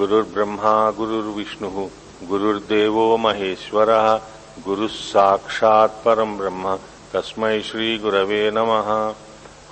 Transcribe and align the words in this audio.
गुरुर्ब्रह्मा, 0.00 0.90
गुरुर्विष्णुः, 0.90 1.88
गुरुर्देवो 2.28 3.16
महेश्वरः 3.16 4.20
गुरुः 4.64 4.88
साक्षात् 4.88 6.04
परम् 6.04 6.38
ब्रह्म, 6.38 6.78
तस्मै 7.12 7.60
श्रीगुरवे 7.60 8.50
नमः। 8.50 9.14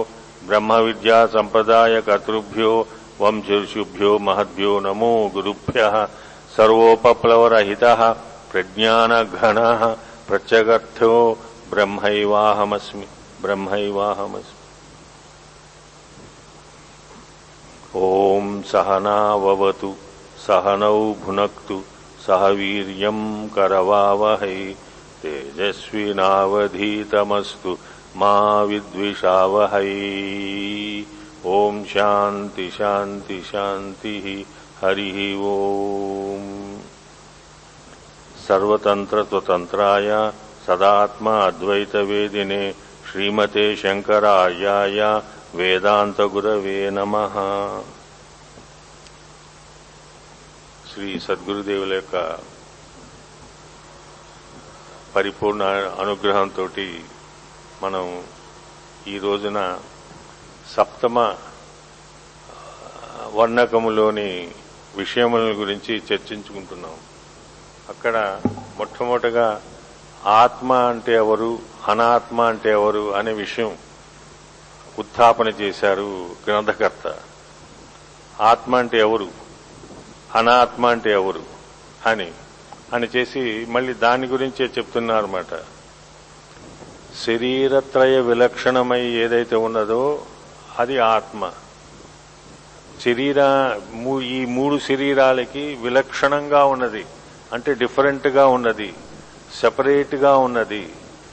ब्रह्मविद्यासम्प्रदायकर्तृभ्यो 0.48 2.72
वंशर्षुभ्यो 3.22 4.12
महद्भ्यो 4.28 4.74
नमो 4.80 5.14
गुरुभ्यः। 5.34 5.96
सर्वोपप्लवरहितः 6.58 8.02
प्रज्ञानघनः 8.52 9.82
प्रत्यगर्थ्यो 10.28 11.14
ब्रह्मैवाहमस्मि। 11.72 13.08
ब्रह्मैवाहमस्मि। 13.42 14.62
ॐ 17.96 18.62
सहनाववतु 18.62 19.96
सहनौ 20.48 21.14
भुनक्तु, 21.14 21.82
सह 22.28 22.48
करवावह 22.48 23.48
करवावहै। 23.48 24.76
तेजस्विनावधीतमस्तु, 25.22 27.78
मा 28.16 28.62
विद्विषावहै। 28.62 31.06
ॐ 31.46 31.84
शान्ति 31.84 32.70
शान्ति, 32.70 33.42
शान्तिः, 33.42 34.46
हरिः 34.82 35.40
ॐ 35.40 36.78
सर्वतन्त्रत्वतन्त्राय 38.48 40.34
సదాత్మ 40.68 41.30
అద్వైత 41.30 41.96
వేదినే 41.96 42.76
శ్రీమతే 43.12 43.76
శంకరార్యాయ 43.76 45.22
వేదాంత 45.56 46.22
గురవే 46.22 46.90
నమ. 46.90 47.16
శ్రీ 50.94 51.20
సద్గురుదేవుల 51.20 51.94
యొక్క 51.94 52.40
పరిపూర్ణ 55.16 55.64
అనుగ్రహంతో 56.00 56.70
మనం 57.82 58.24
ఈ 59.08 59.18
రోజున 59.18 59.80
సప్తమ 60.78 61.36
వర్ణకములోని 63.34 64.52
విషయముల 64.96 65.40
గురించి 65.40 66.04
చర్చించుకుంటున్నాం. 66.12 66.96
అక్కడ 67.90 68.42
మొట్టమొదటగా 68.78 69.62
ఆత్మ 70.26 70.74
అంటే 70.74 71.16
ఎవరు 71.16 71.60
అనాత్మ 71.88 72.42
అంటే 72.42 72.72
ఎవరు 72.72 73.16
అనే 73.16 73.32
విషయం 73.32 73.78
ఉత్థాపన 75.00 75.48
చేశారు 75.48 76.30
గ్రంథకర్త. 76.48 77.16
ఆత్మ 78.42 78.76
అంటే 78.76 79.00
ఎవరు 79.00 79.28
అనాత్మ 80.36 80.86
అంటే 80.86 81.12
ఎవరు 81.12 81.44
అని 82.06 82.32
అని 82.94 83.08
చేసి 83.16 83.66
మళ్ళీ 83.70 83.94
దాని 83.94 84.28
గురించే 84.28 84.66
చెప్తున్నారన్నమాట. 84.66 85.60
శరీరత్రయ 87.26 88.20
విలక్షణమై 88.20 89.02
ఏదైతే 89.02 89.56
ఉన్నదో 89.56 90.22
అది 90.80 90.98
ఆత్మ. 90.98 91.52
శరీర 93.06 93.40
ఈ 94.24 94.46
మూడు 94.46 94.80
శరీరాలకి 94.80 95.78
విలక్షణంగా 95.82 96.66
ఉన్నది 96.66 97.06
అంటే 97.54 97.74
డిఫరెంట్గా 97.74 98.48
ఉన్నది. 98.48 98.94
సెపరేట్గా 99.60 100.38
ఉన్నది 100.38 100.90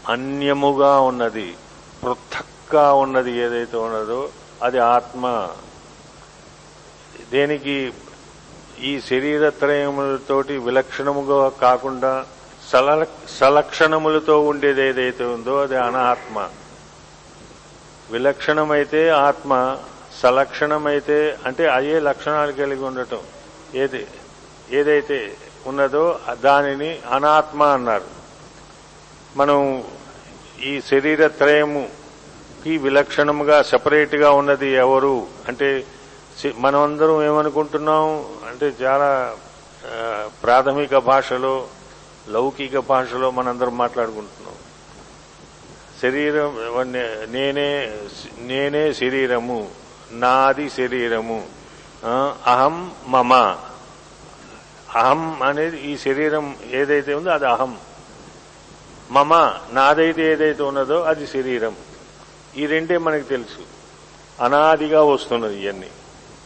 అన్యముగా 0.09 1.01
ఉన్నది 1.01 1.55
పృథక్గా 2.03 2.93
ఉన్నది 2.93 3.33
ఏదైతే 3.33 3.77
ఉన్నదో 3.77 4.29
అది 4.63 4.79
ఆత్మ. 4.79 5.49
దేనికి 7.33 7.93
ఈ 8.81 9.01
శరీరత్రయములతోటి 9.01 10.57
విలక్షణముగా 10.57 11.49
కాకుండా 11.49 12.27
సల 12.69 13.07
సలక్షణములతో 13.39 14.41
ఉండేది 14.41 14.83
ఏదైతే 14.83 15.25
ఉందో 15.25 15.63
అది 15.63 15.77
అనాత్మ. 15.77 16.49
విలక్షణమైతే 18.11 19.09
ఆత్మ 19.09 19.79
సలక్షణమైతే 20.23 21.39
అంటే 21.47 21.69
అయ్యే 21.69 21.99
లక్షణాలు 22.01 22.53
కలిగి 22.53 22.85
ఉండటం. 22.85 23.21
ఏది 23.75 24.07
ఏదైతే 24.71 25.37
ఉన్నదో 25.67 26.19
దానిని 26.45 26.99
అనాత్మ 27.11 27.63
అన్నారు. 27.63 28.05
మనం 29.37 29.85
ఈ 30.63 30.81
శరీర 30.81 31.27
త్రయముకి 31.27 32.79
విలక్షణముగా 32.79 33.63
సపరేట్గా 33.63 34.31
ఉన్నది 34.31 34.69
ఎవరు? 34.69 35.27
అంటే 35.49 35.85
మనమందరం 36.57 37.23
ఏమనుకుంటున్నాం? 37.23 38.25
అంటే 38.49 38.85
చాలా 38.85 39.37
ప్రాథమిక 40.43 40.97
భాషలో 40.97 41.67
లౌకిక 42.29 42.79
భాషలో 42.79 43.31
మనందరం 43.31 43.77
మాట్లాడుకుంటున్నాం. 43.79 44.55
శరీరం 46.03 46.57
నేనే 47.33 47.95
నేనే 48.39 48.93
శరీరము 48.93 49.69
నాది 50.13 50.71
శరీరము 50.71 51.47
అహం 52.47 52.91
మమ. 53.07 53.57
అహం 54.97 55.43
అనేది 55.43 55.77
ఈ 55.91 55.97
శరీరం 55.97 56.57
ఏదైతే 56.71 57.15
ఉందో 57.15 57.31
అది 57.31 57.47
అహం. 57.47 57.77
మమ 59.11 59.35
నాదైతే 59.73 60.33
ఏదైతే 60.33 60.63
ఉన్నదో 60.63 61.03
అది 61.03 61.27
శరీరం. 61.27 61.77
ఈ 62.57 62.67
రెండే 62.67 62.99
మనకు 62.99 63.23
తెలుసు. 63.23 63.63
అనాదిగా 64.45 65.03
వస్తున్నది 65.03 65.65
ఇవన్నీ 65.65 65.91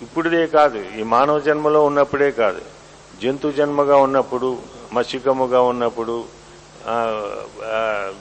ఇప్పుడుదే 0.03 0.47
కాదు. 0.47 0.85
ఈ 0.99 1.03
మానవ 1.03 1.39
జన్మలో 1.39 1.85
ఉన్నప్పుడే 1.85 2.31
కాదు. 2.31 2.63
జంతు 3.23 3.51
జన్మగా 3.51 3.97
ఉన్నప్పుడు 3.97 4.59
మసికముగా 4.93 5.61
ఉన్నప్పుడు 5.63 6.25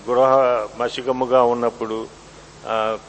గృహ 0.08 0.34
మసికముగా 0.78 1.44
ఉన్నప్పుడు 1.44 2.08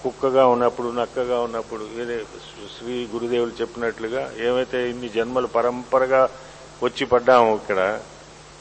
కుక్కగా 0.02 0.46
ఉన్నప్పుడు 0.46 0.88
నక్కగా 0.88 1.40
ఉన్నప్పుడు 1.40 1.84
ఏదే 2.00 2.18
శ్రీ 2.78 3.08
గురుదేవులు 3.14 3.52
చెప్పినట్లుగా 3.60 4.30
ఏమైతే 4.38 4.90
ఇన్ని 4.90 5.08
జన్మలు 5.08 5.46
పరంపరగా 5.46 6.28
వచ్చి 6.82 7.04
పడ్డాము 7.12 7.50
ఇక్కడ. 7.56 7.80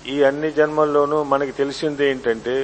ఈ 0.05 0.15
అన్ని 0.29 0.49
జన్మల్లోనూ 0.59 1.17
మనకి 1.31 1.53
తెలిసింది 1.61 2.03
ఏంటంటే 2.09 2.55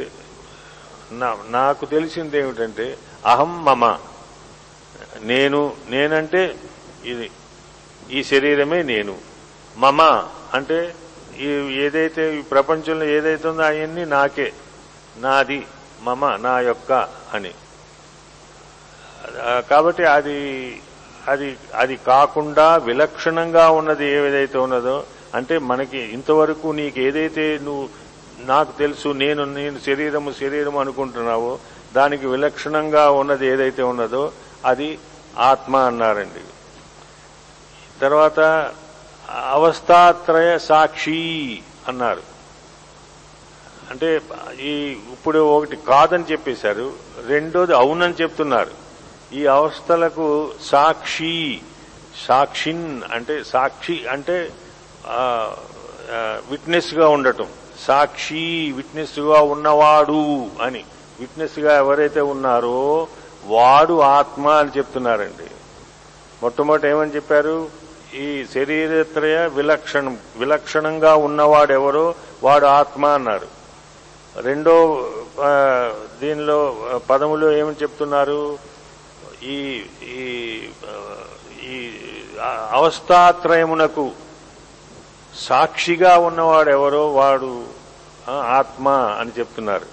నాకు 1.57 1.83
తెలిసింది 1.85 2.37
ఏమిటంటే 2.39 2.85
అహం 3.25 3.51
మమ. 3.65 3.83
నేను 5.31 5.61
నేనంటే 5.89 6.41
ఇది 7.11 7.27
ఈ 8.11 8.19
శరీరమే 8.31 8.79
నేను. 8.93 9.15
మమ 9.83 10.01
అంటే 10.53 10.79
ఈ 11.39 11.47
ఏదైతే 11.85 12.23
ఈ 12.37 12.41
ప్రపంచంలో 12.53 13.05
ఏదైతే 13.17 13.47
ఉందో 13.47 13.63
అవన్నీ 13.63 14.03
నాకే. 14.15 14.49
నాది 15.17 15.59
మమ 16.01 16.23
నా 16.45 16.53
యొక్క 16.69 16.91
అని. 17.33 17.53
కాబట్టి 19.71 20.03
అది 20.17 20.37
అది 21.27 21.49
అది 21.75 21.95
కాకుండా 22.09 22.67
విలక్షణంగా 22.87 23.65
ఉన్నది 23.79 24.05
ఏదైతే 24.17 24.57
ఉన్నదో 24.65 24.97
అంటే 25.35 25.57
మనకి 25.57 25.97
ఇంతవరకు 25.97 26.67
నీకు 26.67 26.99
ఏదైతే 26.99 27.59
నువ్వు 27.63 27.89
నాకు 28.39 28.77
తెలుసు 28.77 29.09
నేను 29.09 29.43
నేను 29.43 29.79
శరీరము 29.79 30.31
శరీరము 30.31 30.79
అనుకుంటున్నావో 30.79 31.59
దానికి 31.95 32.27
విలక్షణంగా 32.27 33.11
ఉన్నది 33.11 33.47
ఏదైతే 33.47 33.83
ఉన్నదో 33.83 34.31
అది 34.65 34.99
ఆత్మ 35.37 35.75
అన్నారండి. 35.75 36.39
తర్వాత 38.01 38.71
అవస్థాత్రయ 39.29 40.57
సాక్షి 40.57 41.61
అన్నారు. 41.87 42.21
అంటే 43.89 44.21
ఈ 44.59 44.97
ఇప్పుడు 45.13 45.39
ఒకటి 45.39 45.75
కాదని 45.75 46.23
చెప్పేశారు 46.31 46.93
రెండోది 47.27 47.75
అవునని 47.75 48.13
చెప్తున్నారు. 48.21 48.71
ఈ 49.33 49.45
అవస్థలకు 49.45 50.51
సాక్షి 50.61 51.61
సాక్షిన్ 52.27 53.01
అంటే 53.11 53.43
సాక్షి 53.43 54.05
అంటే 54.07 54.51
విట్నెస్గా 56.49 57.09
ఉండటం. 57.09 57.47
సాక్షి 57.79 58.73
విట్నెస్గా 58.75 59.41
ఉన్నవాడు 59.41 60.45
అని. 60.61 60.83
విట్నెస్గా 61.19 61.77
ఎవరైతే 61.77 62.21
ఉన్నారో 62.21 63.07
వాడు 63.45 63.99
ఆత్మ 63.99 64.47
అని 64.47 64.69
చెప్తున్నారండి. 64.77 65.49
మొట్టమొదటి 66.43 66.87
ఏమని 66.87 67.15
చెప్పారు? 67.15 67.67
ఈ 68.15 68.45
శరీరత్రయ 68.53 69.47
విలక్షణం 69.47 70.17
విలక్షణంగా 70.37 71.15
ఉన్నవాడెవరో 71.15 72.15
వాడు 72.43 72.65
ఆత్మ 72.65 73.05
అన్నారు. 73.05 73.47
రెండో 74.37 74.75
దీనిలో 76.21 76.75
పదములో 77.09 77.51
ఏమని 77.51 77.75
చెప్తున్నారు? 77.81 78.57
ఈ 79.43 79.81
ఈ 80.03 80.59
అవస్థాత్రయమునకు 82.71 84.11
సాక్షిగా 85.37 86.17
ఉన్నవాడెవరో 86.17 87.13
వాడు 87.13 87.65
ఆత్మ 88.31 88.89
అని 88.89 89.31
చెప్తున్నారు. 89.39 89.85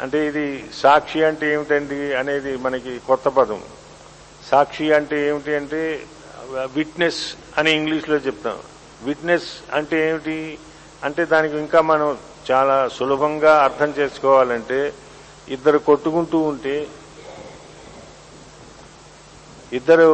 అంటే 0.00 0.26
ఇది 0.26 0.64
సాక్షి 0.74 1.24
అంటే 1.24 1.52
ఏమిటండి 1.52 2.14
అనేది 2.14 2.56
మనకి 2.56 2.98
కొత్త 2.98 3.28
పదం. 3.28 3.60
సాక్షి 4.50 4.92
అంటే 4.92 5.28
ఏమిటి 5.28 5.54
అంటే 5.54 6.02
విట్నెస్ 6.76 7.34
అని 7.58 7.72
ఇంగ్లీష్లో 7.72 8.16
చెప్తాం. 8.16 8.58
విట్నెస్ 9.02 9.48
అంటే 9.72 10.08
ఏమిటి? 10.08 10.58
అంటే 11.04 11.24
దానికి 11.24 11.56
ఇంకా 11.56 11.80
మనం 11.80 12.18
చాలా 12.50 12.88
సులభంగా 12.88 13.64
అర్థం 13.64 13.94
చేసుకోవాలంటే 13.98 14.92
ఇద్దరు 15.48 15.78
కొట్టుకుంటూ 15.78 16.38
ఉంటే 16.38 16.86
ఇద్దరు 19.72 20.08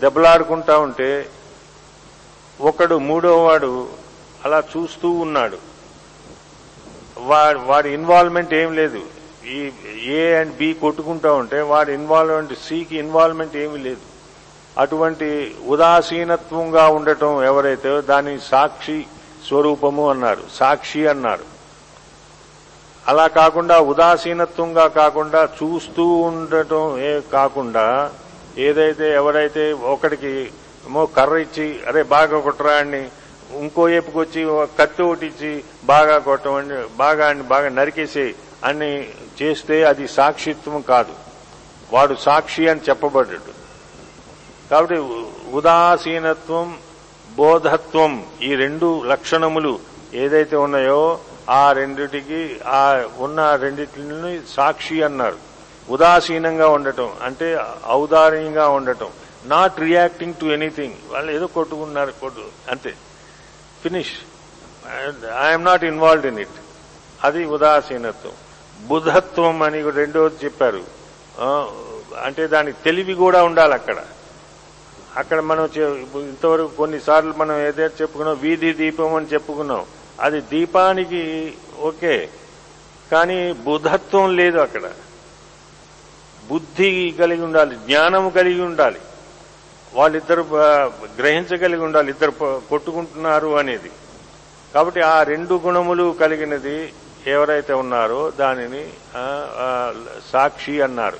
దెబ్బలాడుకుంటా 0.00 0.78
ఉంటే 0.78 1.28
ఒకడు 2.60 2.98
మూడోవాడు 2.98 3.88
అలా 4.44 4.62
చూస్తూ 4.76 5.10
ఉన్నాడు. 5.10 5.58
వాడి 7.18 7.58
వాడి 7.58 7.88
ఇన్వాల్వ్మెంట్ 7.90 8.54
ఏం 8.54 8.74
లేదు. 8.74 9.00
ఈ 9.46 9.70
ఏ 10.04 10.34
అండ్ 10.34 10.56
బి 10.56 10.74
కొట్టుకుంటా 10.74 11.32
ఉంటే 11.32 11.60
వాడి 11.60 11.92
ఇన్వాల్వ్మెంట్ 11.92 12.54
సికి 12.54 12.96
ఇన్వాల్వ్మెంట్ 12.98 13.56
ఏమీ 13.56 13.78
లేదు. 13.78 14.04
అటువంటి 14.78 15.54
ఉదాసీనత్వంగా 15.66 16.88
ఉండటం 16.88 17.44
ఎవరైతే 17.44 18.00
దాని 18.00 18.38
సాక్షి 18.40 19.06
స్వరూపము 19.48 20.10
అన్నారు 20.10 20.42
సాక్షి 20.54 21.06
అన్నారు. 21.06 21.44
అలా 23.08 23.26
కాకుండా 23.26 23.80
ఉదాసీనత్వంగా 23.80 24.86
కాకుండా 24.86 25.48
చూస్తూ 25.62 26.06
ఉండటం 26.06 26.98
ఏ 26.98 27.20
కాకుండా 27.20 28.10
ఏదైతే 28.58 29.12
ఎవరైతే 29.12 29.72
ఒకడికి 29.72 30.50
ఏమో 30.86 31.06
కర్ర 31.06 31.36
ఇచ్చి 31.36 31.80
అరే 31.88 32.02
బాగా 32.02 32.40
కొట్టరా 32.40 32.72
అని 32.72 33.08
ఇంకో 33.58 33.82
వైపుకి 33.82 34.18
వచ్చి 34.18 34.66
కత్తి 34.78 35.02
ఒకటి 35.02 35.26
ఇచ్చి 35.26 35.64
బాగా 35.84 36.18
కొట్టమని 36.18 36.96
బాగా 36.96 37.28
అని 37.28 37.42
బాగా 37.42 37.68
నరికేసి 37.68 38.34
అని 38.64 39.08
చేస్తే 39.42 39.84
అది 39.84 40.08
సాక్షిత్వం 40.08 40.80
కాదు. 40.80 41.12
వాడు 41.92 42.14
సాక్షి 42.14 42.68
అని 42.68 42.80
చెప్పబడ్డాడు. 42.88 43.52
కాబట్టి 44.70 44.94
ఉదాసీనత్వం 45.52 46.78
బోధత్వం 47.36 48.24
ఈ 48.42 48.54
రెండు 48.54 49.02
లక్షణములు 49.02 49.78
ఏదైతే 50.14 50.56
ఉన్నాయో 50.56 51.18
ఆ 51.50 51.72
రెండిటికి 51.72 52.60
ఆ 52.66 53.02
ఉన్న 53.18 53.54
రెండిటిని 53.54 54.40
సాక్షి 54.56 55.02
అన్నారు. 55.02 55.36
ఉదాసీనంగా 55.90 56.68
ఉండటం 56.68 57.10
అంటే 57.22 57.58
ఔదార్యంగా 57.90 58.68
ఉండటం. 58.68 59.08
నాట్ 59.48 59.80
రియాక్టింగ్ 59.80 60.34
టు 60.34 60.46
ఎనీథింగ్ 60.46 60.94
వాళ్ళు 61.10 61.32
ఏదో 61.32 61.46
కొట్టుకున్నారు 61.46 62.10
కొట్టు 62.10 62.44
అంతే. 62.70 62.94
Finish 63.82 64.12
I'm 65.42 65.64
not 65.64 65.84
involved 65.84 66.26
in 66.26 66.38
it 66.38 66.56
అది 67.24 67.44
ఉదాసీనత్వం. 67.44 68.32
బుధత్వం 68.86 69.62
అని 69.62 69.90
రెండోది 69.90 70.44
చెప్పారు. 70.44 70.84
అంటే 72.22 72.46
దాని 72.46 72.72
తెలివి 72.72 73.14
కూడా 73.14 73.44
ఉండాలి 73.44 73.74
అక్కడ. 73.74 73.98
అక్కడ 75.16 75.40
మనం 75.40 75.64
ఇంతవరకు 76.20 76.76
కొన్నిసార్లు 76.76 77.32
మనం 77.36 77.58
ఏదైతే 77.58 78.02
చెప్పుకున్నాం 78.02 78.38
వీధి 78.40 78.72
దీపం 78.72 79.14
అని 79.14 79.26
చెప్పుకున్నాం 79.26 79.84
అది 80.20 80.40
దీపానికి 80.40 81.54
ఓకే. 81.80 82.28
కానీ 83.12 83.52
బుధత్వం 83.52 84.36
లేదు 84.36 84.58
అక్కడ. 84.58 84.82
బుద్ధి 86.48 87.14
కలిగి 87.18 87.42
ఉండాలి 87.42 87.76
జ్ఞానం 87.76 88.30
కలిగి 88.30 88.60
ఉండాలి. 88.60 89.00
వాళ్ళిద్దరు 89.96 90.46
గ్రహించగలిగి 91.18 91.80
ఉండాలి 91.80 92.10
ఇద్దరు 92.10 92.30
కొట్టుకుంటున్నారు 92.40 93.58
అనేది. 93.58 93.90
కాబట్టి 94.74 95.00
ఆ 95.00 95.22
రెండు 95.22 95.60
గుణములు 95.64 96.16
కలిగినది 96.20 96.92
ఎవరైతే 97.26 97.72
ఉన్నారో 97.72 98.30
దానిని 98.30 98.90
సాక్షి 100.32 100.80
అన్నారు. 100.80 101.16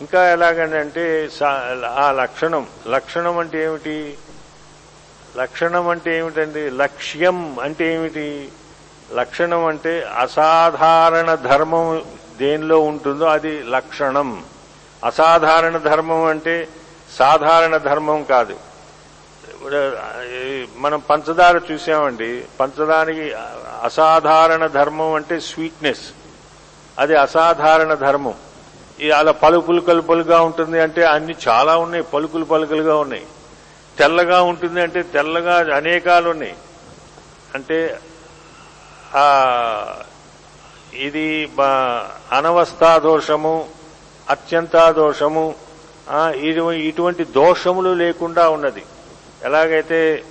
ఇంకా 0.00 0.32
ఎలాగంటే 0.32 1.28
సా- 1.28 1.84
ఆ 1.84 2.12
లక్షణం. 2.12 2.66
లక్షణం 2.88 3.38
అంటే 3.38 3.64
ఏమిటి? 3.64 4.18
లక్షణం 5.36 5.88
అంటే 5.88 6.18
ఏమిటండి? 6.18 6.70
లక్ష్యం 6.70 7.56
అంటే 7.62 7.94
ఏమిటి? 7.94 8.48
లక్షణం 9.14 9.64
అంటే 9.64 10.10
అసాధారణ 10.18 11.34
ధర్మం 11.34 12.02
దేనిలో 12.38 12.80
ఉంటుందో 12.80 13.24
అది 13.24 13.62
లక్షణం. 13.62 14.44
అసాధారణ 15.04 15.76
ధర్మం 15.76 16.24
అంటే 16.24 16.68
సాధారణ 17.14 17.76
ధర్మం 17.76 18.24
కాదు. 18.24 18.56
మనం 20.76 20.98
పంచదార 20.98 21.60
చూసామండి. 21.72 22.44
పంచదానికి 22.60 23.32
అసాధారణ 23.82 24.66
ధర్మం 24.66 25.14
అంటే 25.14 25.40
స్వీట్నెస్. 25.40 26.00
అది 26.98 27.16
అసాధారణ 27.16 27.94
ధర్మం. 27.94 28.34
ఈ 29.00 29.10
అలా 29.10 29.32
పలుకులు 29.32 29.80
కలుపులుగా 29.80 30.40
ఉంటుంది 30.40 30.80
అంటే 30.80 31.04
అన్ని 31.04 31.36
చాలా 31.48 31.76
ఉన్నాయి. 31.76 32.04
పలుకులు 32.04 32.44
పలుకులుగా 32.44 32.96
ఉన్నాయి. 32.96 33.26
తెల్లగా 33.98 34.42
ఉంటుంది 34.42 34.82
అంటే 34.82 35.02
తెల్లగా 35.02 35.76
అనేకాలు 35.76 36.30
ఉన్నాయి. 36.30 36.56
అంటే 37.54 37.98
ఆ 39.16 39.96
ఇది 40.94 41.50
బ- 41.58 42.08
దోషము 44.90 45.54
ఇటువంటి 46.78 47.24
దోషములు 47.24 47.94
లేకుండా 47.94 48.48
ఉన్నది. 48.48 48.82
ఎలాగైతే 49.44 50.24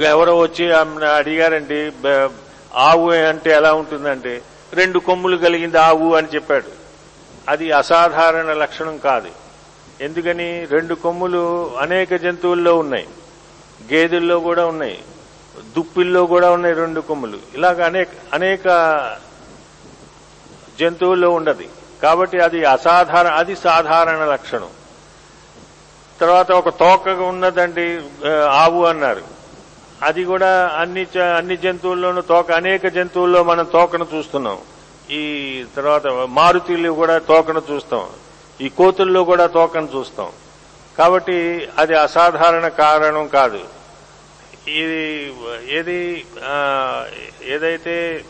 ఎవరో 0.00 0.38
వచ్చి 0.38 0.72
అడిగారండి 1.16 1.92
ఆవు 2.74 3.10
అంటే 3.10 3.50
ఎలా 3.50 3.72
ఉంటుందంటే 3.72 4.42
రెండు 4.72 4.98
కొమ్ములు 4.98 5.36
కలిగింది 5.36 5.78
ఆవు 5.78 6.14
అని 6.14 6.28
చెప్పాడు. 6.34 6.80
అది 7.48 7.72
అసాధారణ 7.72 8.52
లక్షణం 8.52 8.98
కాదు. 8.98 9.28
ఎందుకని? 10.00 10.64
రెండు 10.64 10.94
కొమ్ములు 10.94 11.70
అనేక 11.78 12.14
జంతువుల్లో 12.14 12.78
ఉన్నాయి. 12.78 13.08
గేదెల్లో 13.92 14.40
కూడా 14.40 14.66
ఉన్నాయి. 14.66 15.02
దుప్పిల్లో 15.76 16.26
కూడా 16.26 16.50
ఉన్నాయి 16.50 16.74
రెండు 16.74 17.00
కొమ్ములు. 17.00 17.38
ఇలాగ 17.54 17.84
అనేక 17.84 18.08
అనేక 18.32 18.66
జంతువుల్లో 20.80 21.30
ఉండదు 21.30 21.64
కాబట్టి 22.02 22.40
అది 22.40 22.64
అసాధారణ 22.64 23.30
అది 23.30 23.56
సాధారణ 23.56 24.24
లక్షణం. 24.24 24.68
తర్వాత 26.20 26.52
ఒక 26.52 26.68
తోక 26.68 27.08
ఉన్నదండి 27.08 28.00
ఆవు 28.50 28.84
అన్నారు. 28.84 29.22
అది 30.02 30.24
కూడా 30.24 30.68
అన్ని 30.68 31.06
చ- 31.18 31.18
అన్ని 31.18 31.56
జంతువుల్లోనూ 31.56 32.20
తోక 32.20 32.52
అనేక 32.52 32.86
జంతువుల్లో 32.86 33.42
మనం 33.42 33.64
తోకను 33.64 34.06
చూస్తున్నాం. 34.14 34.58
ఈ 35.10 35.64
తర్వాత 35.76 36.06
మారుతిలో 36.06 36.92
కూడా 36.92 37.18
తోకను 37.18 37.62
చూస్తాం. 37.70 38.06
ఈ 38.60 38.68
కోతుల్లో 38.68 39.24
కూడా 39.24 39.46
తోకను 39.46 39.88
చూస్తాం. 39.96 40.28
కాబట్టి 40.98 41.68
అది 41.78 41.94
అసాధారణ 41.94 42.68
కారణం 42.68 43.26
కాదు. 43.26 43.60
ఇది 44.68 45.34
ఏది 45.68 46.26
ఏదైతే 47.44 48.24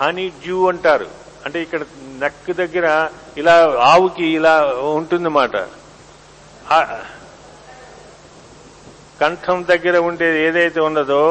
హనీ 0.00 0.28
డ్యూ 0.28 0.68
అంటారు 0.68 1.19
అంటే 1.46 1.58
ఇక్కడ 1.62 1.82
నెక్ 2.22 2.50
దగ్గర 2.56 2.86
ఇలా 3.36 3.54
ఆవుకి 3.84 4.26
ఇలా 4.38 4.54
ఉంటుందన్నమాట. 4.96 5.56
కంఠం 9.20 9.58
దగ్గర 9.68 9.96
ఉండేది 10.08 10.38
ఏదైతే 10.48 10.80
ఉన్నదో 10.80 11.22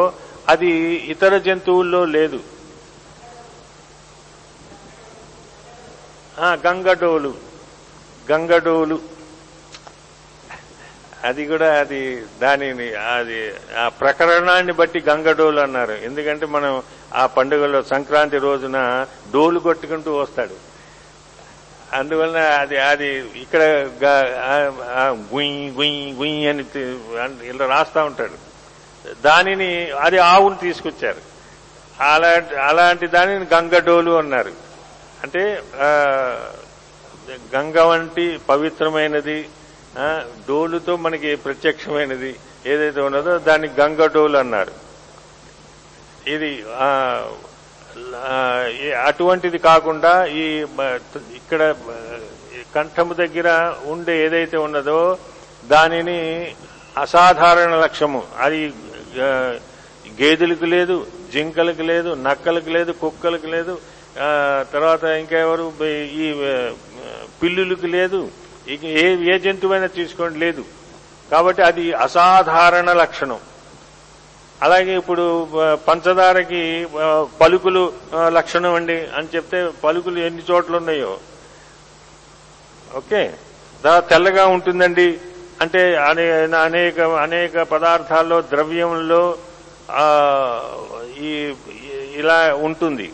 అది 0.50 0.72
ఇతర 1.14 1.34
జంతువుల్లో 1.48 2.02
లేదు. 2.18 2.40
గంగడోలు 6.66 7.32
గంగడోలు 8.32 8.98
అది 11.24 11.46
కూడా 11.46 11.80
అది 11.80 12.24
దానిని 12.42 12.94
అది 12.94 13.54
ఆ 13.78 13.90
ప్రకరణాన్ని 13.90 14.74
బట్టి 14.74 15.04
గంగడోలు 15.10 15.60
అన్నారు. 15.60 15.92
ఎందుకంటే 15.92 16.46
మనం 16.46 16.84
ఆ 17.16 17.26
పండుగలో 17.26 17.82
సంక్రాంతి 17.82 18.38
రోజున 18.38 19.06
డోలు 19.34 19.60
కొట్టుకుంటూ 19.60 20.16
వస్తాడు. 20.16 20.70
అందువలన 21.94 22.42
అది 22.42 22.78
అది 22.78 23.16
ఇక్కడ 23.36 23.62
గ- 24.04 24.26
గుయ్ 25.34 25.72
గుయ్ 25.72 26.14
గుయ్ 26.14 26.48
అని 26.48 26.66
ఇలా 27.50 27.68
రాస్తా 27.68 28.04
ఉంటాడు. 28.04 28.50
దానిని 29.26 29.92
అది 29.92 30.18
ఆవును 30.18 30.56
తీసుకొచ్చారు. 30.56 31.30
అలాంటి 32.04 32.56
అలాంటి 32.56 33.08
దానిని 33.08 33.46
గంగడోలు 33.54 34.12
అన్నారు. 34.12 34.52
అంటే 35.24 35.64
గంగ 37.56 37.80
వంటి 37.80 38.40
పవిత్రమైనది 38.50 39.50
డోలుతో 40.48 40.94
మనకి 41.06 41.30
ప్రత్యక్షమైనది 41.46 42.32
ఏదైతే 42.72 43.00
ఉన్నదో 43.02 43.34
దాన్ని 43.48 43.68
గంగ 43.80 44.08
డోలు 44.16 44.38
అన్నారు. 44.38 44.74
ఇది 46.34 46.50
అటువంటిది 49.10 49.58
కాకుండా 49.70 50.12
ఈ 50.42 50.46
ఇక్కడ 51.40 51.62
కంఠము 52.76 53.14
దగ్గర 53.22 53.48
ఉండే 53.94 54.14
ఏదైతే 54.26 54.58
ఉన్నదో 54.58 55.00
దానిని 55.72 56.20
అసాధారణ 56.96 57.74
లక్ష్యము 57.86 58.22
అది 58.46 58.60
గేదెలకు 60.20 60.68
లేదు 60.76 60.96
జింకలకు 61.34 61.84
లేదు 61.92 62.10
నక్కలకు 62.28 62.72
లేదు 62.78 62.92
కుక్కలకు 63.02 63.48
లేదు 63.56 63.74
తర్వాత 64.74 65.04
ఇంకెవరు 65.22 65.66
ఈ 66.22 66.28
పిల్లులకు 67.42 67.88
లేదు 67.98 68.20
ఇక 68.70 68.86
ఏ 68.86 69.36
ఏ 69.36 69.40
జంతువైనా 69.40 69.86
తీసుకోండి 69.86 70.40
లేదు. 70.40 70.66
కాబట్టి 71.32 71.62
అది 71.62 71.94
అసాధారణ 71.94 72.94
లక్షణం. 72.94 73.40
అలాగే 74.62 74.98
ఇప్పుడు 74.98 75.48
పంచదారకి 75.74 76.88
పలుకులు 77.42 77.94
లక్షణం 78.28 78.74
అండి 78.74 79.08
అని 79.16 79.28
చెప్తే 79.36 79.70
పలుకులు 79.84 80.20
ఎన్ని 80.20 80.42
చోట్ల 80.52 80.76
ఉన్నాయో 80.76 81.18
ఓకే 82.96 83.34
తెల్లగా 83.98 84.46
ఉంటుందండి. 84.46 85.18
అంటే 85.62 85.96
అనే 85.96 86.32
అనేక 86.58 87.00
అనేక 87.00 87.62
పదార్థాల్లో 87.62 88.42
ద్రవ్యంలో 88.42 89.38
ఈ 91.18 91.54
ఈ- 91.72 92.16
ఇలా 92.16 92.56
ఉంటుంది. 92.56 93.12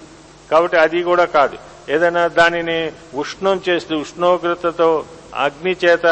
కాబట్టి 0.52 0.78
అది 0.78 1.04
కూడా 1.04 1.26
కాదు. 1.26 1.58
ఏదైనా 1.90 2.28
దానిని 2.28 2.92
ఉష్ణం 3.14 3.62
చేస్తే 3.70 3.96
ఉష్ణోగ్రతతో 3.96 5.06
అగ్ని 5.36 5.76
చేత 5.86 6.04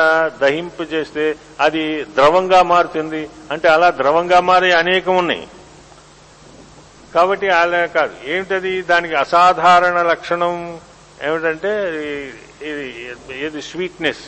దహింపు 0.41 0.83
చేస్తే 0.83 1.35
అది 1.59 2.03
ద్రవంగా 2.03 2.63
మారుతుంది. 2.63 3.29
అంటే 3.51 3.67
అలా 3.67 3.91
ద్రవంగా 3.91 4.39
మారే 4.39 4.71
అనేకం 4.71 5.15
ఉన్నాయి. 5.15 5.47
కాబట్టి 7.15 7.49
అలా 7.49 7.85
కాదు. 7.85 8.13
ఏమిటది? 8.25 8.81
దానికి 8.81 9.15
అసాధారణ 9.15 10.01
లక్షణం 10.01 10.79
ఏమిటంటే 11.23 11.87
ఇది 12.61 13.05
ఇది 13.45 13.61
స్వీట్నెస్. 13.61 14.19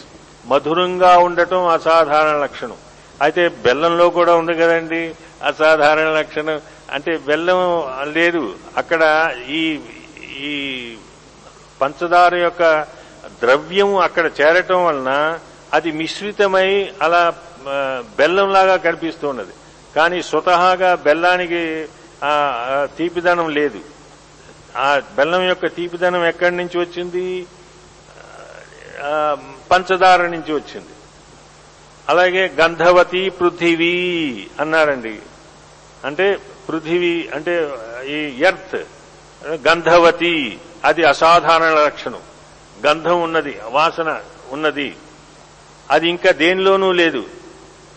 మధురంగా 0.45 1.17
ఉండటం 1.17 1.67
అసాధారణ 1.67 2.37
లక్షణం. 2.43 2.77
అయితే 3.21 3.47
బెల్లంలో 3.47 4.09
కూడా 4.09 4.35
ఉంది 4.35 4.53
కదండి 4.53 5.15
అసాధారణ 5.43 6.03
లక్షణం. 6.03 6.61
అంటే 6.91 7.17
బెల్లం 7.17 7.85
లేదు. 8.13 8.55
అక్కడ 8.77 9.33
ఈ 9.49 9.79
ఈ 10.39 10.95
పంచదార 11.81 12.35
యొక్క 12.35 12.85
ద్రవ్యం 13.41 13.95
అక్కడ 13.95 14.25
చేరటం 14.41 14.85
వలన 14.85 15.39
అది 15.73 15.91
మిశ్రితమై 15.91 16.93
అలా 17.01 17.33
బెల్లంలాగా 18.17 18.75
కనిపిస్తూ 18.77 19.25
ఉన్నది 19.29 19.53
కానీ 19.95 20.21
స్వతహాగా 20.23 20.95
బెల్లానికి 20.95 21.61
తీపిదనం 22.97 23.49
లేదు. 23.49 23.79
ఆ 24.77 25.01
బెల్లం 25.17 25.43
యొక్క 25.47 25.65
తీపిదనం 25.75 26.25
ఎక్కడి 26.25 26.55
నుంచి 26.57 26.77
వచ్చింది? 26.79 27.27
పంచదార 29.71 30.21
నుంచి 30.21 30.51
వచ్చింది. 30.53 30.93
అలాగే 32.09 32.43
గంధవతి 32.59 33.29
పృథివీ 33.29 33.95
అన్నారండి. 34.59 35.19
అంటే 36.05 36.37
పృథివీ 36.69 37.29
అంటే 37.35 37.53
ఈ 38.07 38.17
ఎర్త్ 38.43 38.79
గంధవతి 39.67 40.59
అది 40.83 41.03
అసాధారణ 41.03 41.69
లక్షణం. 41.85 42.21
గంధం 42.85 43.21
ఉన్నది 43.21 43.57
వాసన 43.69 44.19
ఉన్నది. 44.51 44.95
అది 45.91 46.09
ఇంకా 46.09 46.31
దేనిలోనూ 46.31 46.91
లేదు. 46.91 47.23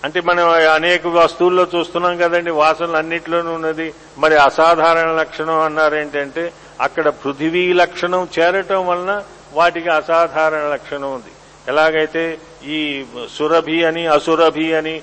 అంటే 0.05 0.21
మనం 0.21 0.49
అనేక 0.49 1.07
వస్తువుల్లో 1.07 1.67
చూస్తున్నాం 1.77 2.17
కదండి 2.17 2.51
వాసనలు 2.51 2.97
అన్నిట్లోనూ 2.97 3.53
ఉన్నది. 3.53 3.95
మరి 4.19 4.37
అసాధారణ 4.37 5.11
లక్షణం 5.11 5.61
అన్నారేంటంటే 5.61 6.53
అక్కడ 6.81 7.09
పృథివీ 7.09 7.73
లక్షణం 7.73 8.29
చేరటం 8.39 8.87
వలన 8.87 9.23
వాటికి 9.53 9.89
అసాధారణ 9.89 10.73
లక్షణం 10.73 11.15
ఉంది. 11.15 11.33
ఎలాగైతే 11.69 12.39
ఈ 12.65 13.05
సురభి 13.39 13.85
అని 13.85 14.07
అసురభి 14.07 14.75
అని 14.75 15.03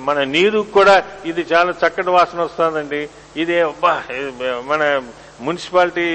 మన 0.00 0.24
నీరు 0.24 0.60
కూడా 0.60 1.02
ఇది 1.24 1.46
చాలా 1.52 1.74
చక్కటి 1.86 2.10
వాసన 2.10 2.40
వస్తుందండి. 2.40 3.08
ఇది 3.36 3.64
మన 4.64 5.02
మున్సిపాలిటీ 5.40 6.08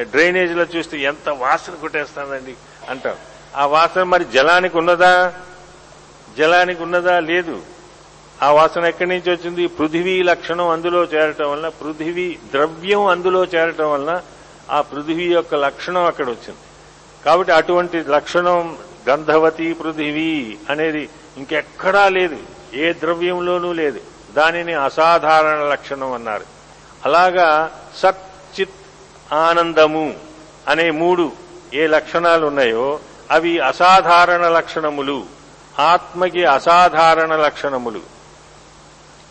డ్రైనేజీలో 0.00 0.62
చూస్తే 0.62 0.98
ఎంత 0.98 1.28
వాసన 1.28 1.72
కొట్టేస్తుందండి 1.74 2.54
అంటాం. 2.88 3.16
ఆ 3.56 3.66
వాసన 3.66 4.02
మరి 4.02 4.24
జలానికి 4.24 4.78
ఉన్నదా? 4.78 5.32
జలానికి 6.38 6.82
ఉన్నదా? 6.82 7.20
లేదు. 7.20 7.62
ఆ 8.42 8.50
వాసన 8.50 8.84
ఎక్కడి 8.84 9.08
నుంచి 9.08 9.30
వచ్చింది? 9.30 9.66
పృథివీ 9.66 10.22
లక్షణం 10.22 10.68
అందులో 10.68 11.04
చేరటం 11.04 11.52
వలన 11.52 11.68
పృథివీ 11.68 12.38
ద్రవ్యం 12.52 13.06
అందులో 13.06 13.44
చేరటం 13.44 13.92
వలన 13.92 14.22
ఆ 14.70 14.80
పృథివీ 14.80 15.24
యొక్క 15.24 15.54
లక్షణం 15.54 16.04
అక్కడ 16.04 16.24
వచ్చింది. 16.24 16.56
కాబట్టి 17.24 17.52
అటువంటి 17.52 18.04
లక్షణం 18.08 18.76
గంధవతి 19.08 19.72
పృథివీ 19.72 20.58
అనేది 20.70 21.08
ఇంకెక్కడా 21.36 22.08
లేదు. 22.08 22.36
ఏ 22.74 22.92
ద్రవ్యంలోనూ 22.92 23.72
లేదు. 23.72 24.00
దానిని 24.36 24.74
అసాధారణ 24.74 25.58
లక్షణం 25.58 26.12
అన్నారు. 26.12 26.44
అలాగా 27.04 27.78
సచ్చిత్ 27.96 28.70
ఆనందము 29.32 30.14
అనే 30.68 30.90
మూడు 30.90 31.32
ఏ 31.74 31.86
లక్షణాలు 31.86 32.46
ఉన్నాయో 32.46 32.98
అవి 33.30 33.58
అసాధారణ 33.58 34.48
లక్షణములు. 34.48 35.24
ఆత్మకి 35.78 36.44
అసాధారణ 36.44 37.36
లక్షణములు. 37.36 38.00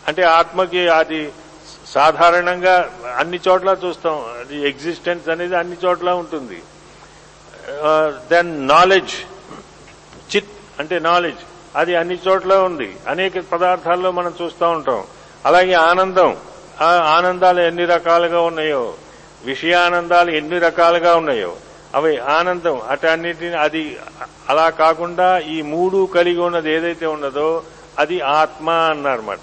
అంటే 0.08 0.22
ఆత్మకి 0.22 0.88
అది 0.88 1.32
సాధారణంగా 1.86 2.90
అన్ని 3.16 3.40
చోట్ల 3.48 3.76
చూస్తాం. 3.86 4.24
అది 4.40 4.68
ఎగ్జిస్టెన్స్ 4.68 5.28
అనేది 5.28 5.56
అన్ని 5.56 5.76
చోట్ల 5.84 6.10
ఉంటుంది. 6.10 6.62
Uh, 7.62 8.12
దెన్ 8.30 8.68
నాలెడ్జ్ 8.68 9.14
చిత్ 10.36 10.80
అంటే 10.80 10.98
నాలెడ్జ్ 10.98 11.40
అది 11.76 11.96
అన్ని 11.96 12.18
చోట్ల 12.28 12.54
ఉంది. 12.54 12.96
అనేక 13.08 13.32
పదార్థాల్లో 13.52 14.10
మనం 14.10 14.34
చూస్తూ 14.42 14.68
ఉంటాం. 14.68 15.04
అలాగే 15.46 15.72
ఆనందం 15.72 16.36
ఆనందాలు 17.04 17.60
ఎన్ని 17.60 17.84
రకాలుగా 17.84 18.40
ఉన్నాయో. 18.40 18.94
విషయానందాలు 19.44 20.30
ఎన్ని 20.30 20.58
రకాలుగా 20.58 21.16
ఉన్నాయో 21.16 21.56
అవి 21.94 22.18
ఆనందం 22.18 22.80
అటన్నిటిని 22.90 23.58
అది 23.58 23.96
అలా 24.48 24.70
కాకుండా 24.70 25.38
ఈ 25.38 25.62
మూడు 25.62 26.08
కలిగి 26.14 26.40
ఉన్నది 26.40 26.70
ఏదైతే 26.72 27.06
ఉన్నదో 27.06 27.62
అది 27.98 28.20
ఆత్మ 28.20 28.70
అన్నారన్నమాట. 28.70 29.38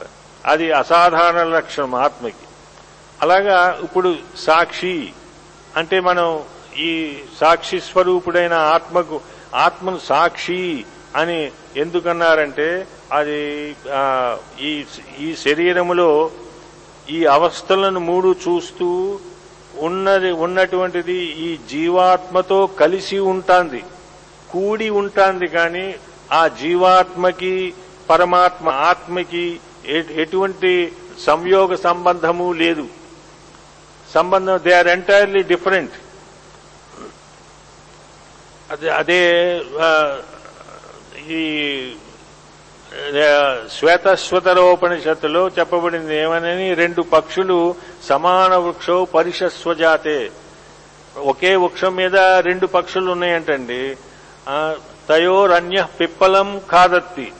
అది 0.46 0.72
అసాధారణ 0.72 1.44
లక్షణం 1.44 1.96
ఆత్మకి. 1.96 2.46
అలాగా 3.22 3.80
ఇప్పుడు 3.84 4.16
సాక్షి 4.38 5.10
అంటే 5.78 6.00
మనం 6.00 6.44
ఈ 6.78 7.18
సాక్షి 7.40 7.80
స్వరూపుడైన 7.80 8.54
ఆత్మకు 8.54 9.22
ఆత్మను 9.56 9.98
సాక్షి 9.98 10.86
అని 11.16 11.52
ఎందుకన్నారంటే 11.78 12.88
అది 13.12 13.76
ఈ 14.62 14.86
ఈ 15.20 15.36
శరీరములో 15.36 16.32
ఈ 17.10 17.26
అవస్థలను 17.26 18.00
మూడు 18.00 18.36
చూస్తూ 18.48 19.20
ఉన్నది 19.78 20.32
ఉన్నటువంటిది 20.32 21.14
ఈ 21.14 21.58
జీవాత్మతో 21.58 22.68
కలిసి 22.68 23.20
ఉంటాంది 23.20 23.84
కూడి 24.50 24.90
ఉంటాంది 24.90 25.48
కానీ 25.48 25.96
ఆ 26.32 26.48
జీవాత్మకి 26.48 27.74
పరమాత్మ 28.10 28.70
ఆత్మకి 28.70 29.60
ఎ- 29.86 30.14
ఎటువంటి 30.16 30.94
సంయోగ 31.20 31.76
సంబంధము 31.76 32.54
లేదు. 32.54 32.88
సంబంధం 34.14 34.60
దే 34.64 34.74
ఆర్ 34.74 34.88
ఎంటైర్లీ 34.88 35.44
డిఫరెంట్. 35.44 35.92
అదే 38.72 38.90
అదే 38.90 39.22
ఈ 41.30 41.42
శ్వేతశ్వతరోపనిషత్తులో 43.80 45.48
చెప్పబడింది 45.48 46.16
ఏమనని 46.16 46.74
రెండు 46.74 47.02
పక్షులు 47.02 47.76
సమాన 48.10 48.56
వృక్షో 48.56 49.06
పరిషస్వజాతే. 49.06 50.32
ఒకే 51.18 51.56
వృక్షం 51.56 51.96
మీద 51.96 52.16
రెండు 52.18 52.68
పక్షులు 52.68 53.12
ఉన్నాయంటండి. 53.12 53.96
తయోరన్య 55.10 55.86
పిప్పలం 56.00 56.62
కాదత్తి 56.72 57.32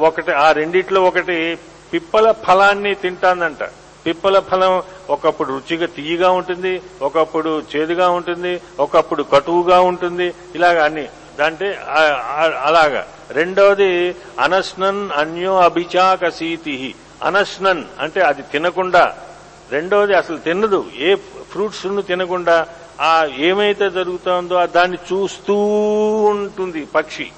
ఒకటి 0.00 0.32
ఆ 0.32 0.52
రెండిట్లో 0.52 1.02
ఒకటి 1.04 1.58
పిప్పల 1.92 2.32
ఫలాన్ని 2.32 2.94
తింటానంట 2.94 3.62
పిప్పల 4.06 4.38
ఫలం 4.38 4.82
ఒకప్పుడు 5.10 5.48
రుచిగా 5.48 5.86
తీయగా 5.86 6.30
ఉంటుంది 6.30 6.82
ఒకప్పుడు 7.02 7.62
చేదుగా 7.76 8.08
ఉంటుంది 8.08 8.60
ఒకప్పుడు 8.80 9.22
కటువుగా 9.22 9.80
ఉంటుంది 9.80 10.34
ఇలాగ 10.54 10.84
అన్ని. 10.84 11.08
అంటే 11.44 11.78
అలాగా. 12.64 13.06
రెండవది 13.32 14.16
అనస్నన్ 14.40 15.10
అన్యో 15.10 15.56
అభిచాకసీతి 15.58 16.94
అనస్నన్ 17.22 17.84
అంటే 18.00 18.20
అది 18.20 18.42
తినకుండా. 18.42 19.16
రెండవది 19.70 20.14
అసలు 20.14 20.36
తినదు. 20.36 20.86
ఏ 20.98 21.14
ఫ్రూట్స్ 21.52 22.06
తినకుండా. 22.06 22.66
ఆ 23.00 23.28
ఏమైతే 23.38 23.90
జరుగుతుందో 23.90 24.66
దాన్ని 24.66 24.96
చూస్తూ 24.96 25.54
ఉంటుంది 26.30 26.84
పక్షి. 26.84 27.30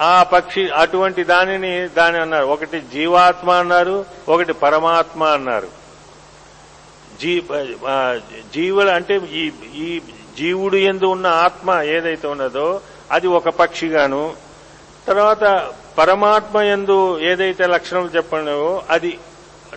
ఆ 0.00 0.22
పక్షి 0.22 0.68
అటువంటి 0.68 1.24
దానిని 1.24 1.88
దాని 1.88 2.18
అన్నారు. 2.18 2.46
ఒకటి 2.46 2.80
జీవాత్మ 2.80 3.50
అన్నారు 3.50 4.04
ఒకటి 4.28 4.52
పరమాత్మ 4.52 5.24
అన్నారు. 5.24 5.68
జీ 7.20 7.42
జీవులు 8.54 8.90
అంటే 8.90 9.16
ఈ 9.16 9.50
ఈ 9.76 10.00
జీవుడు 10.38 10.76
ఎందు 10.76 11.04
ఉన్న 11.04 11.26
ఆత్మ 11.26 11.80
ఏదైతే 11.80 12.28
ఉన్నదో 12.28 12.80
అది 13.10 13.26
ఒక 13.26 13.48
పక్షిగాను. 13.48 14.45
తర్వాత 15.06 15.72
పరమాత్మ 15.98 16.60
ఎందు 16.60 17.20
ఏదైతే 17.20 17.66
లక్షణాలు 17.66 18.10
చెప్పినావో 18.16 18.82
అది 18.90 19.18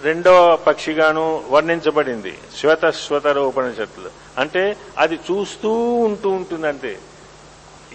రెండవ 0.03 0.55
పక్షిగాను 0.55 1.43
వర్ణించబడింది. 1.50 2.33
శ్వేత 2.59 2.89
శ్వతర 2.89 3.39
ఉపనిషత్తులు 3.39 4.09
అంటే 4.39 4.77
అది 4.98 5.15
చూస్తూ 5.15 5.71
ఉంటూ 6.07 6.29
ఉంటుంది 6.29 6.67
అంతే 6.67 6.98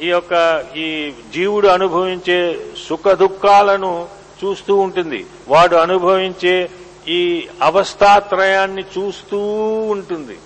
ఈ 0.02 0.06
యొక్క 0.06 0.32
ఈ 0.76 1.12
జీవుడు 1.34 1.68
అనుభవించే 1.68 2.60
సుఖ 2.88 3.08
దుఃఖాలను 3.08 4.08
చూస్తూ 4.44 4.76
ఉంటుంది. 4.76 5.26
వాడు 5.48 5.76
అనుభవించే 5.76 6.70
ఈ 7.08 7.48
అవస్థాత్రయాన్ని 7.62 8.84
చూస్తూ 8.98 9.38
ఉంటుంది. 9.94 10.36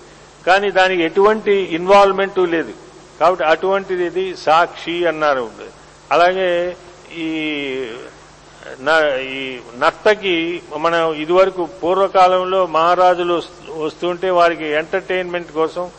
కానీ 0.47 0.71
దానికి 0.71 1.03
ఎటువంటి 1.03 1.51
ఇన్వాల్వ్మెంట్ 1.51 2.39
లేదు. 2.39 2.73
కాబట్టి 3.19 3.45
అటువంటిది 3.45 4.05
ఇది 4.05 4.35
సాక్షి 4.37 5.05
అన్నారు. 5.05 5.49
అలాగే 6.11 6.77
ఈ 7.15 7.39
న- 8.81 9.19
ఈ 9.19 9.59
నర్తకి 9.77 10.61
మనం 10.77 11.13
ఇదివరకు 11.13 11.65
పూర్వకాలంలో 11.65 12.65
మహారాజులు 12.65 13.33
వస్తు- 13.33 13.85
వస్తుంటే 13.85 14.29
వారికి 14.29 14.65
ఎంటర్టైన్మెంట్ 14.65 15.51
కోసం 15.51 15.89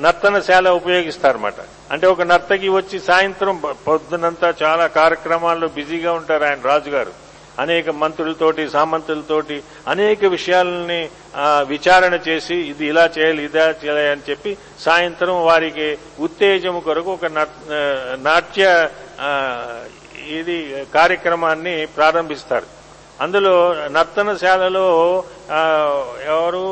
నర్తనశాల 0.00 0.70
ఉపయోగిస్తారన్నమాట. 0.70 1.54
అంటే 1.90 2.06
ఒక 2.06 2.22
నర్తకి 2.22 2.68
వచ్చి 2.68 3.00
సాయంత్రం 3.00 3.62
పొద్దునంతా 3.88 4.54
చాలా 4.62 4.86
కార్యక్రమాల్లో 4.86 5.68
బిజీగా 5.68 6.12
ఉంటారు 6.12 6.44
ఆయన 6.44 6.58
రాజుగారు. 6.64 7.23
అనేక 7.62 7.88
మంత్రులతోటి 8.02 8.62
సామంతులతోటి 8.74 9.56
అనేక 9.92 10.24
విషయాలని 10.36 11.00
విచారణ 11.72 12.14
చేసి 12.28 12.56
ఇది 12.70 12.84
ఇలా 12.92 13.04
చేయాలి 13.16 13.42
ఇదా 13.48 13.64
చేయాలి 13.82 14.04
అని 14.14 14.26
చెప్పి 14.30 14.52
సాయంత్రం 14.86 15.36
వారికి 15.48 15.88
ఉత్తేజము 16.26 16.80
కొరకు 16.88 17.10
ఒక 17.16 17.26
నాట్య 18.28 18.64
ఇది 20.38 20.56
కార్యక్రమాన్ని 20.94 21.74
ప్రారంభిస్తారు. 21.96 22.68
అందులో 23.24 23.54
నర్తనశాలలో 23.96 24.86
ఎవరు 26.34 26.62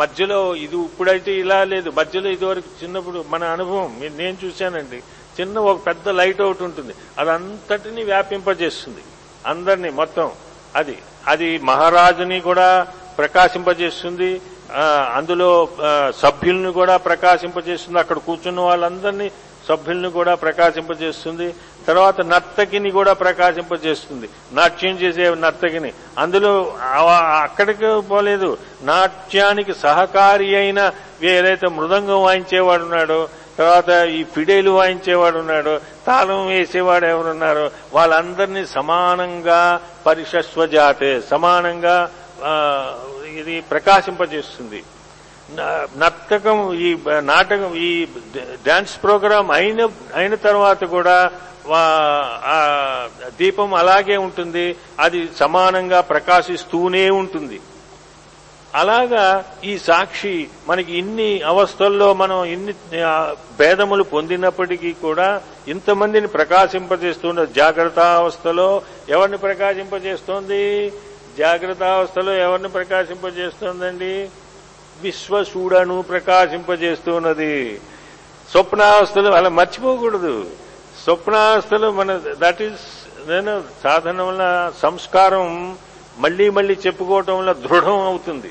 మధ్యలో 0.00 0.40
ఇది 0.64 0.76
ఇప్పుడైతే 0.88 1.32
ఇలా 1.44 1.58
లేదు 1.72 1.88
మధ్యలో 1.98 2.28
ఇదివరకు 2.36 2.70
చిన్నప్పుడు 2.82 3.18
మన 3.32 3.42
అనుభవం 3.54 3.90
నేను 4.20 4.36
చూశానండి 4.44 5.00
చిన్న 5.38 5.58
ఒక 5.70 5.78
పెద్ద 5.88 6.08
లైట్ 6.20 6.40
ఒకటి 6.46 6.62
ఉంటుంది 6.68 6.94
అదంతటిని 7.20 8.02
వ్యాపింపజేస్తుంది. 8.10 9.02
అందరినీ 9.44 9.90
మొత్తం 9.90 10.30
అది 10.76 10.96
అది 11.26 11.58
మహారాజుని 11.58 12.40
కూడా 12.40 12.86
ప్రకాశింపజేస్తుంది 13.18 14.40
అందులో 15.14 15.68
సభ్యుల్ని 16.20 16.72
కూడా 16.72 16.96
ప్రకాశింపజేస్తుంది 16.96 17.98
అక్కడ 17.98 18.18
కూర్చున్న 18.18 18.60
వాళ్ళందరినీ 18.60 19.30
సభ్యుల్ని 19.68 20.10
కూడా 20.10 20.34
ప్రకాశింపజేస్తుంది 20.34 21.54
తర్వాత 21.86 22.20
నర్తకిని 22.20 22.90
కూడా 22.90 23.12
ప్రకాశింపజేస్తుంది 23.12 24.28
నాట్యం 24.52 24.94
చేసే 24.96 25.34
నర్తకిని. 25.34 25.92
అందులో 26.18 26.52
అక్కడికి 27.42 28.00
పోలేదు 28.08 28.58
నాట్యానికి 28.82 29.74
సహకారి 29.74 30.56
అయిన 30.56 30.92
ఏదైతే 31.22 31.66
మృదంగం 31.68 32.22
వాయించేవాడు 32.22 32.84
ఉన్నాడో 32.84 33.28
తర్వాత 33.56 33.90
ఈ 33.90 34.24
ఫిడేలు 34.34 34.70
వాయించేవాడు 34.70 35.38
ఉన్నాడు 35.38 35.80
తాళం 36.06 36.46
వేసేవాడు 36.46 37.06
ఎవరున్నారో 37.06 37.70
వాళ్ళందరినీ 37.92 38.62
సమానంగా 38.66 39.60
పరిషస్వజాతే 40.06 41.12
సమానంగా 41.30 41.96
ఇది 43.40 43.54
ప్రకాశింపజేస్తుంది. 43.70 44.80
నర్తకం 46.00 46.58
ఈ 46.86 46.88
నాటకం 47.30 47.74
ఈ 47.74 47.90
డాన్స్ 48.66 48.94
ప్రోగ్రాం 49.02 49.50
అయిన 49.50 49.80
అయిన 50.14 50.34
తర్వాత 50.34 50.84
కూడా 50.84 51.16
దీపం 53.40 53.74
అలాగే 53.74 54.16
ఉంటుంది. 54.16 54.66
అది 55.00 55.20
సమానంగా 55.40 56.00
ప్రకాశిస్తూనే 56.12 57.04
ఉంటుంది. 57.10 57.60
అలాగా 58.74 59.44
ఈ 59.64 59.78
సాక్షి 59.78 60.48
మనకి 60.68 60.98
ఇన్ని 60.98 61.42
అవస్థల్లో 61.42 62.14
మనం 62.14 62.44
ఇన్ని 62.44 62.74
భేదములు 63.58 64.02
పొందినప్పటికీ 64.02 64.92
కూడా 64.92 65.42
ఇంతమందిని 65.68 66.26
ప్రకాశింపజేస్తున్న 66.26 67.44
జాగ్రత్త 67.44 67.98
అవస్థలో 67.98 68.82
ఎవరిని 69.08 69.38
ప్రకాశింపజేస్తోంది? 69.38 70.92
జాగ్రత్త 71.38 71.82
అవస్థలో 71.82 72.32
ఎవరిని 72.34 72.68
ప్రకాశింపజేస్తోందండి? 72.68 74.28
విశ్వసూడను 75.02 76.02
ప్రకాశింపజేస్తున్నది. 76.02 77.80
స్వప్నావస్థలు 78.50 79.28
అలా 79.28 79.48
మర్చిపోకూడదు. 79.48 80.46
స్వప్నావస్థలు 81.04 81.90
మన 81.90 82.20
దట్ 82.42 82.62
ఈస్ 82.62 82.88
నేను 83.28 83.62
సాధన 83.82 84.22
వల్ల 84.22 84.72
సంస్కారం 84.82 85.76
మళ్ళీ 86.18 86.50
మళ్ళీ 86.50 86.76
చెప్పుకోవటం 86.86 87.38
వల్ల 87.38 87.52
దృఢం 87.52 88.00
అవుతుంది. 88.00 88.50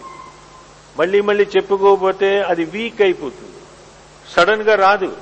మళ్ళీ 0.99 1.21
మళ్ళీ 1.21 1.47
చెప్పుకోకపోతే 1.57 2.41
అది 2.41 2.63
వీక్ 2.65 3.01
అయిపోతుంది. 3.01 3.51
సడన్గా 4.35 4.75
రాదు. 4.75 5.15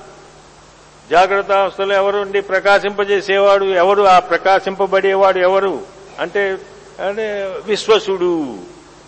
జాగ్రత్త 1.10 1.52
అవస్థలో 1.52 1.96
ఎవరు 1.96 2.18
ఉండి 2.18 2.42
ప్రకాశింపజేసేవాడు 2.42 3.66
ఎవరు? 3.66 4.04
ఆ 4.04 4.20
ప్రకాశింపబడేవాడు 4.20 5.40
ఎవరు? 5.40 5.82
అంటే 6.20 6.58
అంటే 7.00 7.56
విశ్వసుడు 7.66 8.58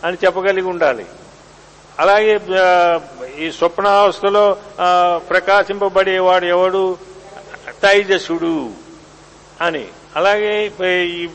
అని 0.03 0.17
చెప్పగలిగి 0.25 0.67
ఉండాలి. 0.67 1.05
అలాగే 1.99 2.39
ఈ 3.39 3.51
స్వప్నావస్థలో 3.51 4.57
ప్రకాశింపబడేవాడు 5.17 6.45
ఎవడు? 6.45 6.97
తైజసుడు 7.83 8.69
అని. 9.61 9.87
అలాగే 10.15 10.71
ఈ 11.05 11.27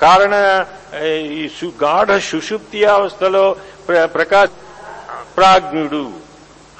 కారణ 0.00 0.64
ఈ 1.06 1.48
సు- 1.48 1.84
గాఢ 1.84 2.18
సుషుప్తి 2.18 2.84
అవస్థలో 2.84 3.56
ప్ర- 3.88 4.06
ప్రకాశ 4.06 4.48
ప్రాజ్ఞుడు. 5.36 6.10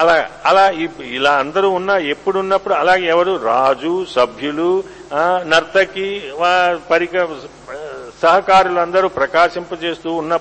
అలా 0.01 0.29
అలా 0.47 0.71
ఇ- 0.71 1.03
ఇలా 1.03 1.33
అందరూ 1.33 1.71
ఉన్న 1.71 1.90
ఎప్పుడున్నప్పుడు 1.90 2.75
అలాగే 2.75 3.07
ఎవరు? 3.07 3.40
రాజు 3.45 4.07
సభ్యులు 4.16 4.85
నర్తకి 5.47 6.33
పరిక 6.90 7.29
సహకారులు 8.23 8.81
అందరూ 8.81 9.09
ప్రకాశింపజేస్తూ 9.09 10.12
ఉన్న 10.14 10.37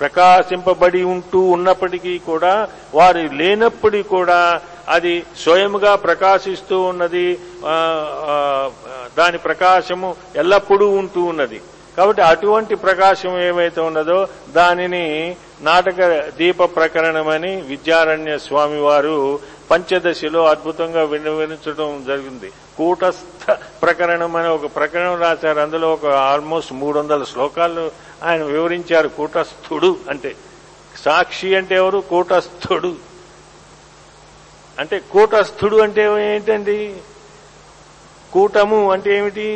ప్రకాశింపబడి 0.00 1.02
ఉంటూ 1.02 1.40
ఉన్నప్పటికీ 1.40 2.18
కూడా 2.18 2.68
వారు 2.94 3.18
లేనప్పటికీ 3.18 4.02
కూడా 4.02 4.60
అది 4.88 5.22
స్వయముగా 5.42 5.96
ప్రకాశిస్తూ 5.96 6.80
ఉన్నది 6.82 7.38
దాని 9.18 9.38
ప్రకాశము 9.38 10.16
ఎల్లప్పుడూ 10.36 10.90
ఉంటూ 10.90 11.22
ఉన్నది. 11.22 11.60
కాబట్టి 11.96 12.22
అటువంటి 12.22 12.74
ప్రకాశం 12.74 13.40
ఏమైతే 13.40 13.80
ఉన్నదో 13.80 14.28
దానిని 14.48 15.36
నాటక 15.60 16.28
దీప 16.28 16.62
ప్రకరణమని 16.64 17.60
విద్యారణ్య 17.60 18.38
స్వామి 18.38 18.80
వారు 18.80 19.38
పంచదశిలో 19.70 20.44
అద్భుతంగా 20.46 21.02
వినవించడం 21.02 22.04
జరిగింది. 22.08 22.52
కూటస్థ 22.76 23.58
ప్రకరణం 23.82 24.36
అని 24.36 24.48
ఒక 24.48 24.76
ప్రకరణం 24.76 25.20
రాశారు. 25.20 25.60
అందులో 25.60 25.92
ఒక 25.92 26.06
ఆల్మోస్ట్ 26.06 26.72
మూడు 26.72 26.98
వందల 26.98 27.24
శ్లోకాలు 27.24 27.90
ఆయన 28.22 28.42
వివరించారు. 28.42 29.08
కూటస్థుడు 29.08 29.96
అంటే 30.10 30.36
సాక్షి 31.04 31.54
అంటే 31.54 31.74
ఎవరు? 31.74 31.98
కూటస్థుడు. 31.98 32.94
అంటే 34.78 34.98
కూటస్థుడు 34.98 35.76
అంటే 35.76 36.34
ఏంటండి? 36.34 36.94
కూటము 38.32 38.78
అంటే 38.94 39.10
ఏమిటి? 39.18 39.48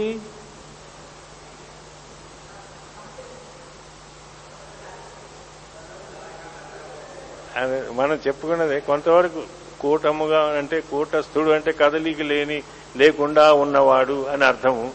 మనం 7.99 8.17
చెప్పుకున్నది 8.27 8.77
కొంతవరకు 8.91 9.41
కూటముగా 9.83 10.41
అంటే 10.59 10.77
కూటస్థుడు 10.91 11.51
అంటే 11.57 11.71
కదలిక 11.81 12.23
లేని 12.31 12.59
లేకుండా 13.01 13.45
ఉన్నవాడు 13.63 14.17
అని 14.33 14.45
అర్థము. 14.51 14.87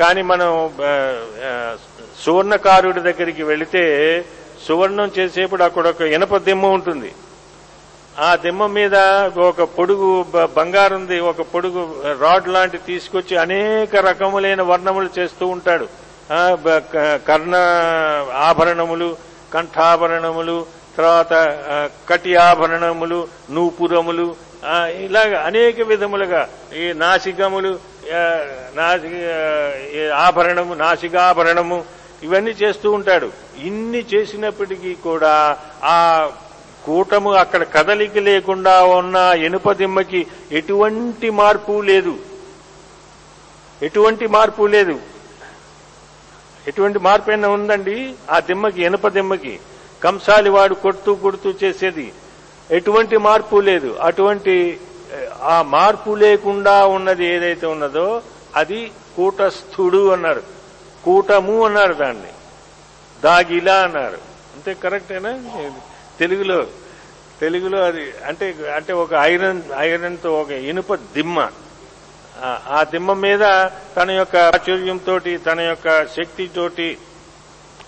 కానీ 0.00 0.22
మనం 0.32 0.50
సువర్ణకారుడి 2.22 3.00
దగ్గరికి 3.08 3.42
వెళితే 3.50 3.84
సువర్ణం 4.66 5.10
చేసేప్పుడు 5.18 5.62
అక్కడ 5.68 5.86
ఒక 5.94 6.02
ఇనప 6.16 6.36
దిమ్మ 6.48 6.66
ఉంటుంది. 6.78 7.10
ఆ 8.18 8.36
దిమ్మ 8.36 8.66
మీద 8.66 8.94
ఒక 9.38 9.62
పొడుగు 9.62 10.24
బ- 10.34 10.50
ఒక 11.18 11.40
పొడుగు 11.42 11.82
రాడ్ 12.20 12.48
లాంటి 12.48 12.78
తీసుకొచ్చి 12.78 13.36
అనేక 13.36 13.96
రకములైన 13.96 14.62
వర్ణములు 14.62 15.10
చేస్తూ 15.18 15.46
ఉంటాడు. 15.46 15.88
కర్ణ 17.28 17.54
ఆభరణములు 18.36 19.16
కంఠాభరణములు 19.54 20.66
తర్వాత 20.98 21.32
కటి 22.08 22.36
ఆభరణములు 22.36 23.28
నూపురములు 23.50 24.36
ఇలాగ 25.00 25.36
అనేక 25.36 25.80
విధములుగా 25.80 26.48
ఈ 26.76 26.92
నాసికములు 26.92 27.78
నాసి 28.76 29.08
ఆభరణము 30.08 30.74
నాసికాభరణము 30.74 31.84
ఇవన్నీ 32.22 32.50
చేస్తూ 32.50 32.90
ఉంటాడు. 32.92 33.30
ఇన్ని 33.58 33.98
చేసినప్పటికీ 34.14 34.94
కూడా 34.94 35.58
ఆ 35.84 36.28
కూటము 36.86 37.32
అక్కడ 37.32 37.62
కదలిక 37.62 38.18
లేకుండా 38.18 38.84
ఉన్న 38.84 39.16
ఇనుప 39.16 39.72
దిమ్మకి 39.72 40.26
ఎటువంటి 40.52 41.30
మార్పు 41.30 41.80
లేదు. 41.80 42.16
ఎటువంటి 43.82 44.26
మార్పు 44.26 44.66
లేదు. 44.66 45.00
ఎటువంటి 46.66 46.98
మార్పు 46.98 47.30
అయినా 47.30 47.48
ఉందండి? 47.48 48.14
ఆ 48.30 48.40
దిమ్మకి 48.40 48.84
ఇనుప 48.84 49.08
దిమ్మకి. 49.08 49.60
కంసాలి 50.04 50.50
వాడు 50.50 50.74
కొడుతూ 50.74 51.14
కొడుతూ 51.14 51.54
చేసేది. 51.64 52.12
ఎటువంటి 52.70 53.16
మార్పు 53.16 53.60
లేదు. 53.60 53.96
అటువంటి 54.00 54.80
ఆ 55.42 55.62
మార్పు 55.62 56.14
లేకుండా 56.14 56.86
ఉన్నది 56.86 57.26
ఏదైతే 57.26 57.66
ఉన్నదో 57.66 58.22
అది 58.54 58.92
కూటస్థుడు 59.16 60.08
అన్నారు. 60.08 60.42
కూటము 61.04 61.64
అన్నారు 61.64 61.94
దాన్ని. 61.94 62.32
దాగిలా 63.24 63.74
అన్నారు. 63.74 64.18
అంతే 64.54 64.74
కరెక్టేనా? 64.74 65.30
తెలుగులో 66.22 66.66
తెలుగులో 67.40 67.84
అది 67.84 68.12
అంటే 68.26 68.54
అంటే 68.76 68.92
ఒక 68.92 69.14
ఐరన్ 69.14 69.62
ఐరన్తో 69.78 70.40
ఒక 70.40 70.50
ఇనుప 70.50 70.94
దిమ్మ. 70.94 71.48
ఆ- 72.44 72.84
దిమ్మ 72.90 73.12
మీద 73.12 73.68
తన 73.96 74.10
యొక్క 74.10 74.36
ఆచుర్యంతో 74.36 75.18
తన 75.18 75.60
యొక్క 75.60 76.06
శక్తితోటి 76.06 76.98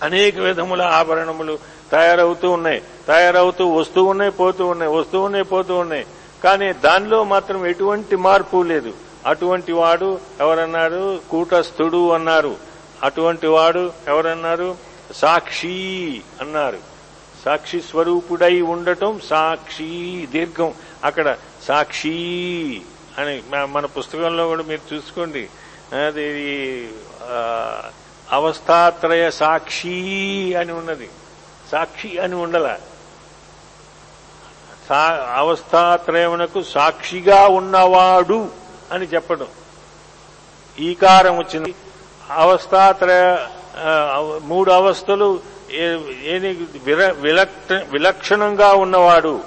అనేక 0.03 0.39
విధముల 0.39 0.81
ఆభరణములు 0.81 1.59
తయారవుతూ 1.91 2.51
ఉన్నాయి. 2.51 2.83
తయారవుతూ 3.07 3.67
వస్తూ 3.67 4.03
ఉన్నాయి 4.03 4.31
పోతూ 4.31 4.67
ఉన్నాయి 4.67 4.91
వస్తూ 4.91 5.21
ఉన్నాయి 5.21 5.45
పోతూ 5.45 5.77
ఉన్నాయి. 5.77 6.05
కానీ 6.43 6.73
దానిలో 6.73 7.23
మాత్రం 7.23 7.65
ఎటువంటి 7.65 8.15
మార్పు 8.15 8.63
లేదు. 8.63 8.93
అటువంటి 9.25 9.71
వాడు 9.71 10.19
ఎవరన్నారు? 10.39 11.19
కూటస్థుడు 11.29 12.11
అన్నారు. 12.11 12.55
అటువంటి 13.03 13.47
వాడు 13.47 13.91
ఎవరన్నారు? 14.07 14.75
సాక్షి 15.15 16.21
అన్నారు. 16.41 16.94
సాక్షి 17.45 17.81
స్వరూపుడై 17.81 18.61
ఉండటం 18.61 19.19
సాక్షి 19.19 20.27
దీర్ఘం. 20.31 20.73
అక్కడ 21.03 21.37
సాక్షి 21.63 22.81
అని 23.17 23.43
మన 23.51 23.85
పుస్తకంలో 23.85 24.47
కూడా 24.47 24.63
మీరు 24.63 24.95
చూసుకోండి. 24.95 25.49
అది 26.07 26.89
అవస్థాత్రయ 28.31 29.31
సాక్షి 29.31 30.53
అని 30.53 30.71
ఉన్నది. 30.71 31.09
సాక్షి 31.71 32.17
అని 32.17 32.35
ఉండల. 32.35 32.77
సా 34.89 35.31
అవస్థాత్రయమునకు 35.35 36.63
సాక్షిగా 36.63 37.47
ఉన్నవాడు 37.47 38.49
అని 38.91 39.05
చెప్పడం. 39.05 39.47
ఈకారం 40.79 41.37
వచ్చింది. 41.37 41.75
అవస్థాత్రయ 42.31 43.37
మూడు 44.43 44.71
అవస్థలు 44.71 45.54
ఏది? 45.75 46.49
విర- 46.85 47.15
విలక్షణంగా 47.91 48.73
ఉన్నవాడు 48.73 49.39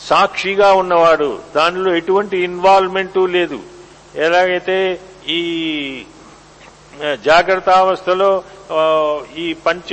సాక్షిగా 0.00 0.72
ఉన్నవాడు 0.72 1.38
దానిలో 1.56 1.94
ఎటువంటి 1.94 2.38
ఇన్వాల్వ్మెంట్ 2.38 3.18
లేదు. 3.28 3.58
ఎలాగైతే 4.14 5.00
ఈ 5.28 5.40
జాగ్రత్త 7.24 7.70
అవస్థలో 7.70 8.42
ఈ 9.36 9.54
పంచ 9.66 9.90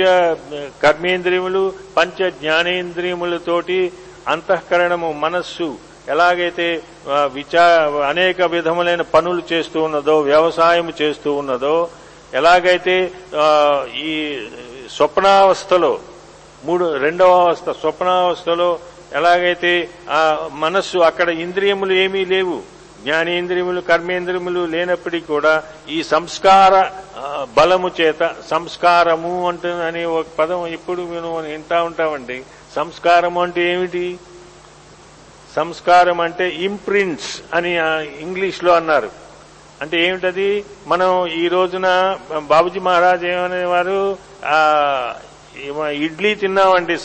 కర్మేంద్రియములు 0.82 1.72
పంచ 1.96 2.30
జ్ఞానేంద్రియములతోటి 2.30 3.92
అంతఃకరణము 4.28 5.12
మనస్సు 5.12 5.68
ఎలాగైతే 6.08 6.82
విచార 7.08 7.26
విచా 7.32 7.64
అనేక 8.08 8.42
విధములైన 8.42 9.02
పనులు 9.02 9.42
చేస్తూ 9.52 9.82
ఉన్నదో 9.82 10.20
వ్యవసాయం 10.20 10.92
చేస్తూ 11.02 11.32
ఉన్నదో 11.32 11.88
ఎలాగైతే 12.34 13.10
ఈ 13.96 14.12
స్వప్నావస్థలో 14.88 15.98
మూడు 16.64 16.96
రెండవ 16.96 17.40
అవస్థ 17.40 17.70
స్వప్నావస్థలో 17.70 18.78
ఎలాగైతే 19.12 19.88
ఆ 20.10 20.20
మనస్సు 20.52 20.98
అక్కడ 20.98 21.28
ఇంద్రియములు 21.28 21.92
ఏమీ 21.92 22.24
లేవు 22.24 22.62
జ్ఞానేంద్రియములు 23.02 23.80
కర్మేంద్రియములు 23.80 24.66
లేనప్పటికీ 24.66 25.26
కూడా 25.26 25.62
ఈ 25.88 26.02
సంస్కార 26.02 26.72
బలము 27.56 27.90
చేత 28.00 28.34
సంస్కారము 28.50 29.48
అంటే 29.48 29.70
అనే 29.88 30.04
ఒక 30.04 30.26
పదం 30.38 30.66
ఎప్పుడు 30.66 31.02
మేము 31.02 31.38
వింటా 31.38 31.82
ఉంటామండి. 31.82 32.42
సంస్కారము 32.76 33.42
అంటే 33.42 33.72
ఏమిటి? 33.72 34.18
సంస్కారం 35.56 36.20
అంటే 36.20 36.48
ఇంప్రింట్స్ 36.48 37.42
అని 37.54 37.78
ఆ, 37.78 38.00
ఇంగ్లీష్లో 38.20 38.72
అన్నారు. 38.72 39.27
అంటే 39.82 40.06
ఏమిటది? 40.06 40.64
మనం 40.86 41.26
ఈ 41.26 41.48
రోజున 41.48 42.18
బాబుజీ 42.38 42.78
మహారాజ్ 42.78 43.24
ఏమనే 43.24 43.64
వారు 43.64 44.16
ఇడ్లీ 45.88 46.34
తిన్నామండి. 46.34 46.96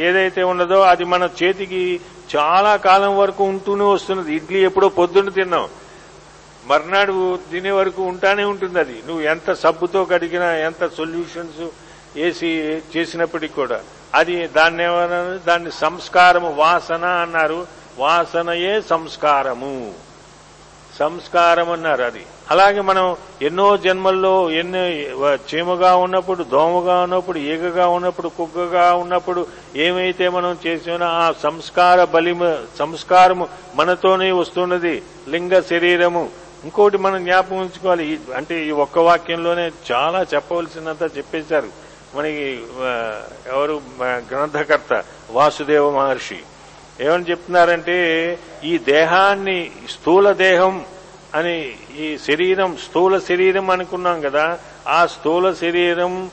ఏదైతే 0.00 0.42
ఉన్నదో 0.42 0.80
అది 0.80 1.04
మన 1.04 1.28
చేతికి 1.42 2.00
చాలా 2.36 2.76
కాలం 2.76 3.18
వరకు 3.18 3.44
ఉంటూనే 3.44 3.84
వస్తున్నది. 3.84 4.34
ఇడ్లీ 4.34 4.64
ఎప్పుడో 4.64 4.88
పొద్దున్న 4.88 5.30
తిన్నాం. 5.30 5.68
మర్నాడు 6.66 7.38
తినే 7.52 7.70
వరకు 7.70 8.02
ఉంటానే 8.02 8.44
ఉంటుంది 8.44 8.78
అది. 8.78 9.02
నువ్వు 9.06 9.22
ఎంత 9.22 9.52
సబ్బుతో 9.52 10.04
కడిగినా 10.04 10.56
ఎంత 10.56 10.90
సొల్యూషన్స్ 10.96 11.68
వేసి 12.16 12.82
చేసినప్పటికీ 12.96 13.54
కూడా. 13.54 13.80
అది 14.14 14.46
దాన్ని 14.46 14.84
దాన్ని 15.46 15.72
సంస్కారము 15.72 16.50
వాసన 16.52 17.04
అన్నారు. 17.04 17.66
వాసనయే 17.98 18.80
సంస్కారము. 18.90 19.92
సంస్కారం 21.00 21.72
అన్నారు 21.72 22.02
అది. 22.02 22.26
అలాగే 22.50 22.80
మనం 22.80 23.16
ఎన్నో 23.42 23.76
జన్మల్లో 23.76 24.50
ఎన్నో 24.50 24.78
చీమగా 25.34 25.96
ఉన్నప్పుడు 25.96 26.42
దోమగా 26.42 27.02
ఉన్నప్పుడు 27.02 27.38
ఈగగా 27.38 27.88
ఉన్నప్పుడు 27.88 28.28
కుక్కగా 28.28 28.94
ఉన్నప్పుడు 28.94 29.46
ఏమైతే 29.76 30.28
మనం 30.28 30.58
చేసినా 30.66 31.06
ఆ 31.06 31.32
సంస్కార 31.42 32.04
బలిమ 32.04 32.56
సంస్కారము 32.78 33.48
మనతోనే 33.74 34.32
వస్తున్నది. 34.32 35.02
లింగ 35.28 35.60
శరీరము. 35.60 36.28
ఇంకోటి 36.64 36.98
మనం 36.98 37.24
జ్ఞాపకం 37.24 37.56
ఉంచుకోవాలి. 37.56 38.12
ఈ- 38.12 38.18
అంటే 38.36 38.66
ఈ 38.66 38.70
ఒక్క 38.70 38.98
వాక్యంలోనే 38.98 39.70
చాలా 39.92 40.26
చెప్పవలసినంత 40.34 41.16
చెప్పేశారు. 41.18 41.68
మనకి 42.14 42.62
ఎవరు 43.52 43.80
గ్రంథకర్త 44.04 45.04
వాసుదేవ 45.30 45.90
మహర్షి. 45.90 46.38
ఏమని 47.00 47.30
చెప్తున్నారంటే 47.30 47.96
ఈ 48.64 48.78
దేహాన్ని 48.78 49.70
స్థూల 49.90 50.32
దేహం 50.32 50.84
అని 51.34 51.72
ఈ 51.98 52.18
శరీరం 52.18 52.76
స్థూల 52.84 53.18
శరీరం 53.18 53.70
అనుకున్నాం 53.70 54.20
కదా 54.20 54.58
ఆ 54.88 55.06
స్థూల 55.06 55.52
శరీరం 55.52 56.30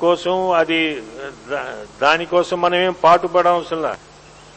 కోసం 0.00 0.50
అది 0.50 1.02
దా- 1.50 1.66
దానికోసం 2.02 2.60
మనం 2.60 2.74
ఏం 2.74 2.94
పాటుపడవసరం 3.04 3.96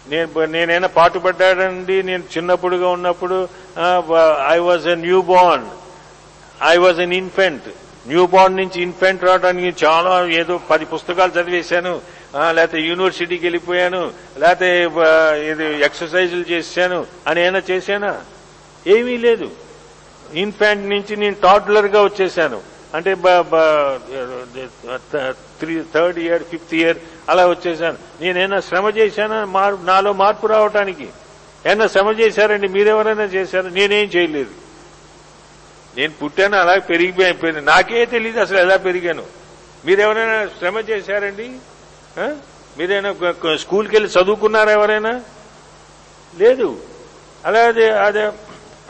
నేను 0.08 0.46
నేనైనా 0.46 0.88
పాటుపడ్డాడండి 0.88 2.04
నేను 2.04 2.24
చిన్నప్పుడుగా 2.38 2.88
ఉన్నప్పుడు 2.88 3.48
I 4.48 4.58
was 4.58 4.88
a 4.88 4.96
new 4.96 5.22
born 5.22 5.67
I 6.63 6.78
was 6.78 7.00
an 7.00 7.13
infant 7.13 7.67
new 8.08 8.26
born 8.26 8.58
నుంచి 8.58 8.82
ఇన్ఫెంట్ 8.82 9.24
రావడానికి 9.24 9.86
చాలా 9.86 10.26
ఏదో 10.32 10.62
పది 10.70 10.86
పుస్తకాలు 10.86 11.32
చదివేశాను. 11.32 12.02
లేకపోతే 12.52 12.82
యూనివర్సిటీకి 12.82 13.46
వెళ్ళిపోయాను 13.46 14.12
లేకపోతే 14.38 14.84
ఇది 15.52 15.82
ఎక్సర్సైజులు 15.82 16.42
చేశాను 16.42 17.06
అని 17.28 17.42
ఏమైనా 17.42 17.62
చేశానా? 17.72 18.22
ఏమీ 18.88 19.18
లేదు. 19.18 19.52
ఇన్ఫాంట్ 20.34 20.90
నుంచి 20.90 21.16
నేను 21.16 21.36
టాడ్లర్గా 21.44 22.04
వచ్చేసాను. 22.04 22.62
అంటే 22.94 23.16
three 25.60 25.84
third 25.94 26.20
year 26.20 26.44
fifth 26.44 26.76
year 26.76 26.98
అలా 27.30 27.48
వచ్చేసాను. 27.48 27.98
నేనైనా 28.22 28.60
శ్రమ 28.60 28.90
చేశానా? 28.98 29.46
మార్- 29.46 29.86
నాలో 29.86 30.13
మార్పు 30.13 30.48
రావటానికి. 30.48 31.10
ఏమైనా 31.66 31.88
శ్రమ 31.88 32.10
చేశారండి? 32.10 32.68
మీరెవరైనా 32.68 33.24
చేశారు? 33.24 33.68
నేనేం 33.68 34.10
చేయలేదు. 34.16 34.52
నేను 35.98 36.13
పుట్టాను 36.13 36.58
అలా 36.58 36.80
పెరిగిపోయి 36.80 37.62
నాకే 37.62 38.06
తెలియదు 38.06 38.40
అసలు 38.40 38.58
ఎలా 38.58 38.78
పెరిగాను. 38.78 39.24
మీరెవరైనా 39.86 40.50
శ్రమ 40.60 40.78
చేశారండి? 40.78 41.52
మీరైనా 42.17 43.15
స్కూల్కి 43.56 43.95
వెళ్ళి 43.95 44.12
చదువుకున్నారా 44.12 44.71
ఎవరైనా? 44.71 45.21
లేదు. 46.38 46.77
అలాగే 47.45 47.89
అదే 47.89 48.32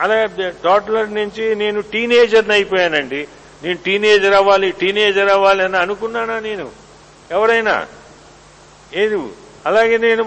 అలాగే 0.01 0.53
టోటలర్ 0.63 1.13
నుంచి 1.13 1.55
నేను 1.55 1.81
టీనేజర్ని 1.81 2.53
అయిపోయానండి. 2.53 3.27
నేను 3.63 3.77
టీనేజర్ 3.85 4.33
అవ్వాలి 4.33 4.71
టీనేజర్ 4.71 5.29
అవ్వాలి 5.29 5.63
అని 5.63 5.77
అనుకున్నానా 5.77 6.39
నేను? 6.39 6.71
ఎవరైనా? 7.31 7.87
ఏదు 8.93 9.29
అలాగే 9.65 9.97
నేను 9.97 10.23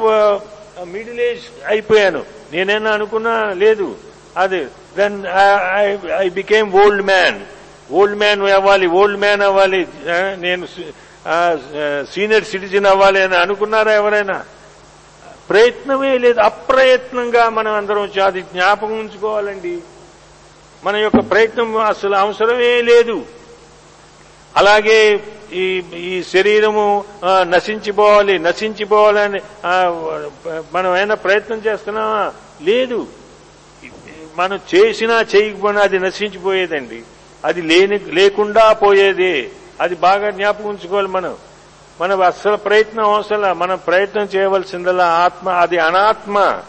మిడిల్ 0.84 1.20
ఏజ్ 1.20 1.42
అయిపోయాను. 1.66 2.24
నేనైనా 2.52 2.90
అనుకున్నా? 2.90 3.50
లేదు. 3.50 3.96
అది. 4.36 4.64
Then 4.96 5.24
I 6.16 6.28
became 6.28 6.72
old 6.72 7.02
man 7.02 7.40
old 7.92 8.18
man 8.18 8.42
అవ్వాలి 8.42 8.86
ఓల్డ్ 8.86 9.20
మ్యాన్ 9.20 9.42
అవ్వాలి. 9.42 9.86
నేను 10.36 10.66
సీనియర్ 12.14 12.44
సిటిజన్ 12.44 12.86
అవ్వాలి 12.86 13.22
అని 13.22 13.36
అనుకున్నారా 13.36 13.92
ఎవరైనా? 13.92 14.44
ప్రయత్నమే 15.50 16.18
లేదు. 16.18 16.40
అప్రయత్నంగా 16.40 17.48
మనం 17.48 17.72
అందరం 17.72 18.02
వచ్చి 18.02 18.22
అది 18.22 18.40
జ్ఞాపకం 18.42 18.98
ఉంచుకోవాలండి. 18.98 19.78
మన 20.84 20.96
యొక్క 20.96 21.30
ప్రయత్నం 21.30 21.76
అసలు 21.76 22.14
అవసరమే 22.14 22.82
లేదు. 22.82 23.24
అలాగే 24.56 25.20
ఈ 25.52 25.82
ఈ 25.94 26.22
శరీరము 26.22 27.04
నశించిపోవాలి 27.42 28.38
నశించిపోవాలని 28.38 29.40
మనం 30.72 30.96
ఏమైనా 30.96 31.14
ప్రయత్నం 31.14 31.58
చేస్తున్నామా 31.66 32.32
లేదు. 32.62 33.06
మనం 34.36 34.60
చేసినా 34.74 35.20
చేయకపోయినా 35.36 35.80
అది 35.80 35.98
నశించిపోయేదండి. 35.98 37.02
అది 37.44 37.62
లేని 37.62 37.98
లేకుండా 37.98 38.72
పోయేదే. 38.72 39.50
అది 39.80 39.94
బాగా 39.94 40.30
జ్ఞాపకం 40.30 40.64
ఉంచుకోవాలి 40.64 41.08
మనం. 41.08 41.34
మనం 42.00 42.20
అస్సలు 42.22 42.56
ప్రయత్నం 42.56 43.04
అవసరం 43.04 43.58
మనం 43.58 43.78
ప్రయత్నం 43.86 44.28
చేయవలసిందల్లా 44.36 45.06
ఆత్మ 45.06 45.48
అది 45.48 45.78
అనాత్మ. 45.78 46.62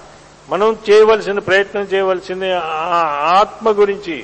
మనం 0.50 0.78
చేయవలసిన 0.90 1.40
ప్రయత్నం 1.40 1.82
చేయవలసింది 1.82 2.54
ఆత్మ 2.54 3.72
గురించి. 3.72 4.24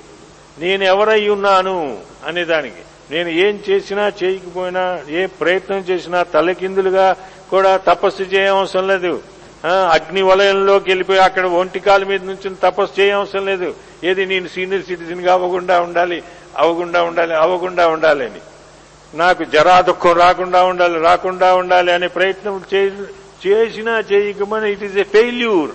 నేను 0.60 0.84
ఎవరై 0.84 1.30
ఉన్నాను 1.30 1.97
అనేదానికి. 2.28 2.82
నేను 3.12 3.30
ఏం 3.30 3.60
చేసినా 3.69 4.12
చేయకపోయినా 4.23 5.00
ఏ 5.10 5.26
ప్రయత్నం 5.26 5.78
చేసినా 5.78 6.23
తలకిందులుగా 6.23 7.15
కూడా 7.50 7.78
తపస్సు 7.78 8.23
చేయవసరం 8.23 8.88
లేదు. 8.88 9.21
అగ్ని 9.65 10.21
వలయంలోకి 10.21 10.89
వెళ్ళిపోయి 10.89 11.19
అక్కడ 11.19 11.45
ఒంటి 11.45 11.80
కాలు 11.80 12.06
మీద 12.06 12.23
నుంచి 12.23 12.56
తపస్సు 12.63 13.02
చేయవసరం 13.02 13.45
లేదు. 13.45 13.73
ఏది 14.04 14.26
నేను 14.26 14.47
సీనియర్ 14.47 14.86
సిటిజన్గా 14.86 15.34
అవ్వకుండా 15.34 15.82
ఉండాలి 15.82 16.23
అవ్వకుండా 16.58 17.04
ఉండాలి 17.04 17.36
అవ్వకుండా 17.36 17.88
ఉండాలి 17.88 18.26
అని. 18.26 18.39
నాకు 19.13 19.43
జరా 19.43 19.82
దుఃఖం 19.82 20.12
రాకుండా 20.13 20.63
ఉండాలి 20.63 21.00
రాకుండా 21.00 21.56
ఉండాలి 21.56 21.91
అనే 21.91 22.08
ప్రయత్నం 22.08 22.63
చే- 22.74 23.10
చేసినా 23.48 24.00
చేయకమని 24.00 24.72
ఇట్ 24.72 24.84
ఈస్ 24.84 24.98
ఎ 24.98 25.04
ఫెయిల్యూర్ 25.04 25.72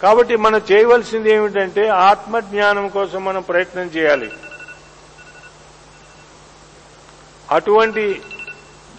కాబట్టి 0.00 0.36
మనం 0.36 0.62
చేయవలసింది 0.72 1.30
ఏమిటంటే 1.32 1.88
ఆత్మజ్ఞానం 1.88 2.88
కోసం 2.88 3.24
మనం 3.24 3.42
ప్రయత్నం 3.42 3.86
చేయాలి. 3.86 4.30
అటువంటి 7.50 8.22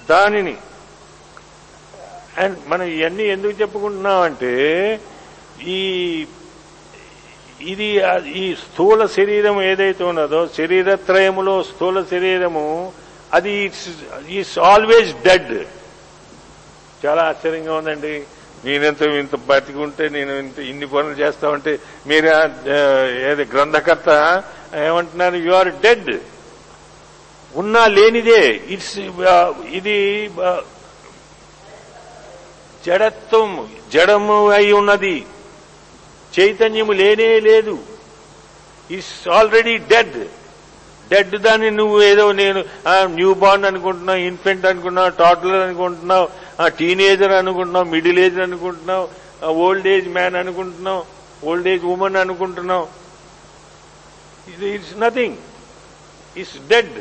దానిని 0.09 0.57
అండ్ 2.37 2.57
మనం 2.67 2.83
ఇవన్నీ 2.83 3.23
ఎందుకు 3.23 3.61
చెప్పుకుంటున్నామంటే 3.61 4.51
ఈ 5.67 5.79
ఇది 7.73 7.87
ఈ 8.41 8.55
స్థూల 8.55 9.05
శరీరం 9.05 9.61
ఏదైతే 9.61 10.03
ఉన్నదో 10.03 10.47
శరీరత్రయములో 10.57 11.63
స్థూల 11.63 12.03
శరీరము 12.11 12.93
అది 13.33 13.71
ఈస్ 14.29 14.59
ఆల్వేజ్ 14.59 15.11
డెడ్. 15.27 15.53
చాలా 17.05 17.23
ఆశ్చర్యంగా 17.23 17.73
ఉందండి. 17.73 18.23
నేనెంత 18.65 19.01
ఇంత 19.01 19.35
బతికుంటే 19.35 20.09
నేను 20.09 20.31
ఇంత 20.39 20.59
ఇన్ని 20.59 20.87
పనులు 20.87 21.15
చేస్తా 21.21 21.49
ఉంటే 21.49 21.79
మీరు 22.07 22.27
ఏది 23.31 23.43
గ్రంథకర్త 23.53 24.09
ఏమంటున్నారు? 24.87 25.35
యు 25.35 25.51
ఆర్ 25.51 25.71
డెడ్ 25.85 26.11
ఉన్నా 27.55 27.87
లేనిదే 27.87 28.43
ఇట్స్ 28.73 28.97
ఇది 29.77 29.97
జడత్వం 32.85 33.69
జడము 33.93 34.49
అయి 34.49 34.71
ఉన్నది. 34.73 35.15
చైతన్యము 36.35 36.93
లేనే 37.01 37.29
లేదు. 37.49 37.75
ఇస్ 38.89 39.11
ఆల్రెడీ 39.37 39.73
డెడ్ 39.91 40.19
డెడ్ 41.11 41.35
దాన్ని 41.45 41.69
నువ్వు 41.79 41.97
ఏదో 42.09 42.25
నేను 42.41 42.59
న్యూ 43.17 43.31
బార్న్ 43.41 43.65
అనుకుంటున్నావు 43.69 44.21
ఇన్ఫెంట్ 44.29 44.65
అనుకుంటున్నావు 44.69 45.11
టాటలర్ 45.21 45.63
అనుకుంటున్నావు 45.65 46.27
టీనేజర్ 46.79 47.33
అనుకుంటున్నావు 47.41 47.87
మిడిల్ 47.95 48.19
ఏజ్ 48.25 48.39
అనుకుంటున్నావు 48.47 49.05
ఓల్డ్ 49.65 49.87
ఏజ్ 49.95 50.07
మ్యాన్ 50.17 50.37
అనుకుంటున్నావు 50.41 51.01
ఓల్డ్ 51.49 51.67
ఏజ్ 51.73 51.85
ఉమెన్ 51.93 52.17
అనుకుంటున్నావు. 52.23 52.85
ఇది 54.51 54.67
ఇట్స్ 54.75 54.95
నథింగ్ 55.03 55.37
ఇట్స్ 56.41 56.59
డెడ్ 56.71 56.95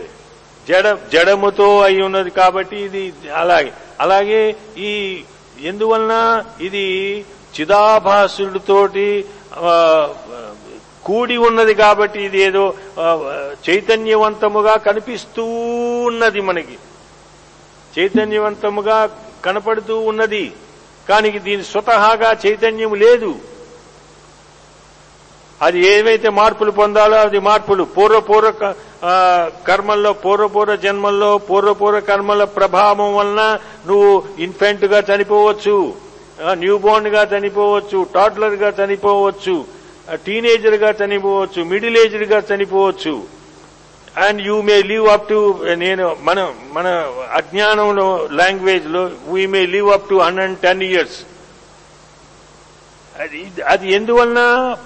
జడ 0.68 0.86
జడముతో 1.12 1.68
అయి 1.86 2.00
ఉన్నది 2.08 2.30
కాబట్టి 2.40 2.76
ఇది 2.86 3.02
అలాగే 3.42 3.70
అలాగే 4.04 4.40
ఈ 4.88 4.90
ఎందువలన 5.70 6.14
ఇది 6.66 6.84
చిదాభాసుడితోటి 7.54 9.24
కూడి 11.04 11.36
ఉన్నది 11.36 11.74
కాబట్టి 11.74 12.18
ఇది 12.24 12.38
ఏదో 12.42 12.74
చైతన్యవంతముగా 13.68 14.76
కనిపిస్తూ 14.76 15.44
ఉన్నది 16.08 16.40
మనకి. 16.40 16.76
చైతన్యవంతముగా 17.98 18.98
కనపడుతూ 19.44 20.00
ఉన్నది. 20.00 20.52
కానీ 21.08 21.30
దీని 21.38 21.64
స్వతహాగా 21.64 22.36
చైతన్యం 22.46 22.94
లేదు. 22.94 23.34
అది 25.62 25.78
ఏవైతే 25.86 26.28
మార్పులు 26.30 26.70
పొందాలో 26.70 27.16
అది 27.20 27.38
మార్పులు. 27.38 27.84
పూర్వపూర్వ 27.84 28.74
కర్మల్లో 29.68 30.12
పూర్వపూర్వ 30.12 30.76
జన్మల్లో 30.76 31.38
పూర్వపూర్వ 31.38 32.00
కర్మల 32.00 32.44
ప్రభావం 32.44 33.16
వలన 33.16 33.58
నువ్వు 33.86 34.22
ఇన్ఫెంట్గా 34.38 35.02
చనిపోవచ్చు. 35.10 36.09
న్యూ 36.62 36.78
బోర్న్గా 36.78 37.22
చనిపోవచ్చు 37.32 38.06
టాడ్లర్గా 38.14 38.72
చనిపోవచ్చు 38.80 39.64
టీనేజర్గా 40.26 40.90
చనిపోవచ్చు 41.04 41.64
మిడిల్ 41.64 41.98
ఏజ్డ్గా 41.98 42.42
చనిపోవచ్చు. 42.50 43.14
And 44.26 44.42
you 44.42 44.62
may 44.62 44.82
live 44.82 45.08
up 45.08 45.28
to 45.28 45.64
నేను 45.74 46.16
మన 46.20 46.52
మన 46.72 46.86
అజ్ఞానంలో 47.32 48.28
లాంగ్వేజ్లో 48.32 49.10
we 49.28 49.46
may 49.46 49.66
live 49.66 49.88
up 49.88 50.08
to 50.10 50.14
hundred 50.14 50.56
ten 50.56 50.82
years 50.82 51.18
అది 53.20 53.40
అది 53.66 53.92
ఎందువలన? 53.92 54.40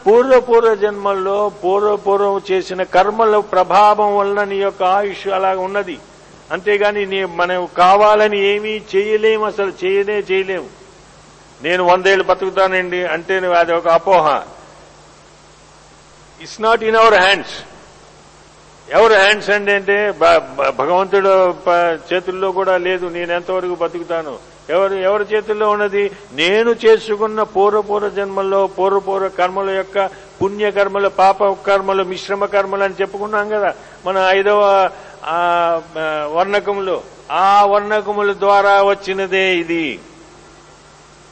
పూర్వ 0.06 0.40
పూర్వ 0.40 0.74
జన్మల్లో 0.74 1.48
పూర్వ 1.48 1.96
పూర్వం 1.96 2.40
చేసిన 2.50 2.82
కర్మల 2.82 3.38
ప్రభావం 3.38 4.16
వలన 4.16 4.44
నీ 4.44 4.56
యొక్క 4.56 4.82
ఆయుష్ 4.82 5.28
అలా 5.28 5.50
ఉన్నది. 5.56 5.98
అంతేగాని 6.52 7.06
నీ 7.06 7.24
మనం 7.24 7.68
కావాలని 7.76 8.40
ఏమీ 8.46 8.80
చేయలేము 8.96 9.44
అసలు 9.44 9.72
చేయలే 9.84 10.24
చేయలేము. 10.30 10.83
నేను 11.62 11.84
వందేళ్ళు 11.84 12.24
బతుకుతానండి 12.24 13.04
అంటే 13.04 13.36
అది 13.36 13.72
ఒక 13.72 13.88
అపోహ. 13.88 14.42
It's 16.40 16.60
not 16.60 16.82
in 16.82 16.96
our 16.96 17.14
hands 17.14 17.52
ఎవరు 18.90 19.14
హ్యాండ్స్ 19.14 19.50
అండి 19.50 19.72
అంటే 19.72 20.10
భ- 20.10 20.70
భగవంతుడు 20.70 21.52
ప- 21.52 21.98
చేతుల్లో 22.12 22.52
కూడా 22.52 22.76
లేదు 22.76 23.06
నేను 23.06 23.32
ఎంతవరకు 23.32 23.74
బతుకుతాను? 23.74 24.38
ఎవరు 24.70 24.94
ఎవరి 24.94 25.24
చేతుల్లో 25.24 25.70
ఉన్నది? 25.70 26.10
నేను 26.32 26.70
చేసుకున్న 26.70 27.42
పూర్వపూర్వ 27.42 28.08
జన్మల్లో 28.08 28.66
పూర్వపూర్వ 28.66 29.28
కర్మల 29.28 29.70
యొక్క 29.70 30.10
పుణ్యకర్మలు 30.42 31.08
పాప 31.08 31.44
కర్మలు 31.44 32.04
మిశ్రమ 32.04 32.44
కర్మలు 32.44 32.84
అని 32.84 32.94
చెప్పుకున్నాం 33.00 33.48
కదా 33.48 33.74
మన 34.06 34.18
ఐదవ 34.18 34.90
వర్ణకములు. 36.32 37.02
ఆ 37.32 37.64
వర్ణకముల 37.64 38.32
ద్వారా 38.32 38.82
వచ్చినదే 38.82 39.56
ఇది. 39.56 40.00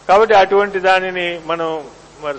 కాబట్టి 0.08 0.34
అటువంటి 0.34 0.78
దానిని 0.78 1.40
మనం 1.46 1.68
మరి 2.22 2.38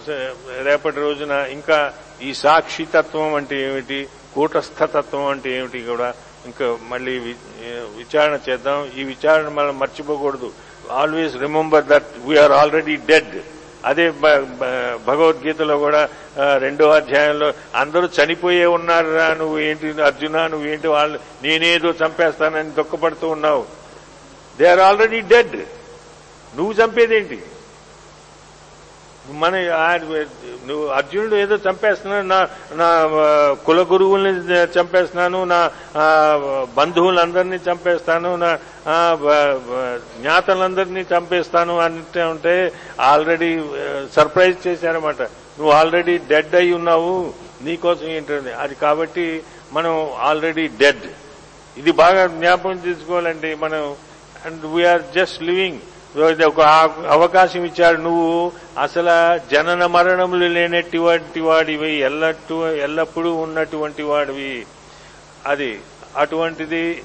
రేపటి 0.64 1.00
రోజున 1.00 1.32
ఇంకా 1.52 1.94
ఈ 2.22 2.34
సాక్షి 2.34 2.86
తత్వం 2.86 3.34
అంటే 3.34 3.62
ఏమిటి 3.62 4.08
కూటస్థతత్వం 4.36 5.26
అంటే 5.26 5.58
ఏమిటి 5.58 5.82
కూడా 5.84 6.14
ఇంకా 6.46 6.78
మళ్ళీ 6.90 7.20
విచారణ 7.98 8.40
చేద్దాం. 8.50 8.92
ఈ 8.98 9.04
విచారణ 9.04 9.50
మనం 9.50 9.80
మర్చిపోకూడదు. 9.80 10.50
Always 10.92 11.36
remember 11.36 11.86
that 11.86 12.10
we are 12.26 12.52
already 12.52 12.96
dead 12.96 13.36
అదే 13.86 14.12
భ- 14.12 14.44
భగవద్గీతలో 15.08 15.78
కూడా 15.78 16.02
రెండో 16.58 16.90
అధ్యాయంలో 16.90 17.54
అందరూ 17.76 18.10
చనిపోయే 18.18 18.66
ఉన్నారా 18.66 19.34
నువ్వు 19.34 19.60
ఏంటి 19.60 20.02
అర్జున 20.02 20.48
నువ్వు 20.48 20.68
ఏంటి 20.68 20.88
వాళ్ళు 20.88 21.20
నేనేదో 21.44 21.90
చంపేస్తానని 21.92 22.72
దుఃఖపడుతూ 22.72 23.30
ఉన్నావు. 23.30 23.64
దే 24.58 24.68
ఆర్ 24.68 24.80
ఆల్రెడీ 24.80 25.22
డెడ్ 25.22 25.56
నువ్వు 26.54 26.74
చంపేదేంటి? 26.74 27.40
మన 29.32 29.56
నువ్వు 30.68 30.86
అర్జునుడు 30.88 31.36
ఏదో 31.36 31.56
చంపేస్తున్నాడు 31.56 32.28
నా 32.28 32.40
నా 32.82 32.88
కుల 33.66 33.82
గురువుల్ని 33.92 34.32
చంపేస్తున్నాను 34.76 35.44
నా 35.44 35.60
బంధువులందరినీ 36.78 37.60
చంపేస్తాను 37.68 38.36
నా 38.36 38.52
జ్ఞాతలందరినీ 40.20 41.06
చంపేస్తాను 41.14 41.80
అంటే 41.80 42.24
ఉంటే 42.24 42.56
ఆల్రెడీ 43.00 43.52
సర్ప్రైజ్ 44.16 44.68
చేశారన్నమాట. 44.68 45.22
నువ్వు 45.58 45.72
ఆల్రెడీ 45.72 46.18
డెడ్ 46.18 46.56
అయి 46.56 46.74
ఉన్నావు 46.74 47.34
నీకోసం 47.64 48.06
ఏంటంటే 48.06 48.54
అది 48.54 48.76
కాబట్టి 48.76 49.44
మనం 49.74 50.10
ఆల్రెడీ 50.20 50.68
డెడ్. 50.68 51.06
ఇది 51.78 51.92
బాగా 51.92 52.28
జ్ఞాపకం 52.28 52.78
తీసుకోవాలండి 52.78 53.56
మనం. 53.56 53.96
అండ్ 54.46 54.66
వీఆర్ 54.66 55.04
జస్ట్ 55.16 55.44
లివింగ్ 55.44 55.80
ఒక 56.48 56.62
అవకాశం 57.16 57.64
ఇచ్చాడు 57.66 58.00
నువ్వు. 58.02 58.52
అసలు 58.82 59.14
జనన 59.52 59.86
మరణములు 59.86 60.48
లేనటువంటి 60.58 61.40
వాడివి 61.40 61.92
ఎల్లట్టు 62.10 62.58
ఎల్లప్పుడూ 62.88 63.32
ఉన్నటువంటి 63.46 64.04
వాడివి. 64.12 64.66
అది 65.46 65.72
అటువంటిది 66.18 67.04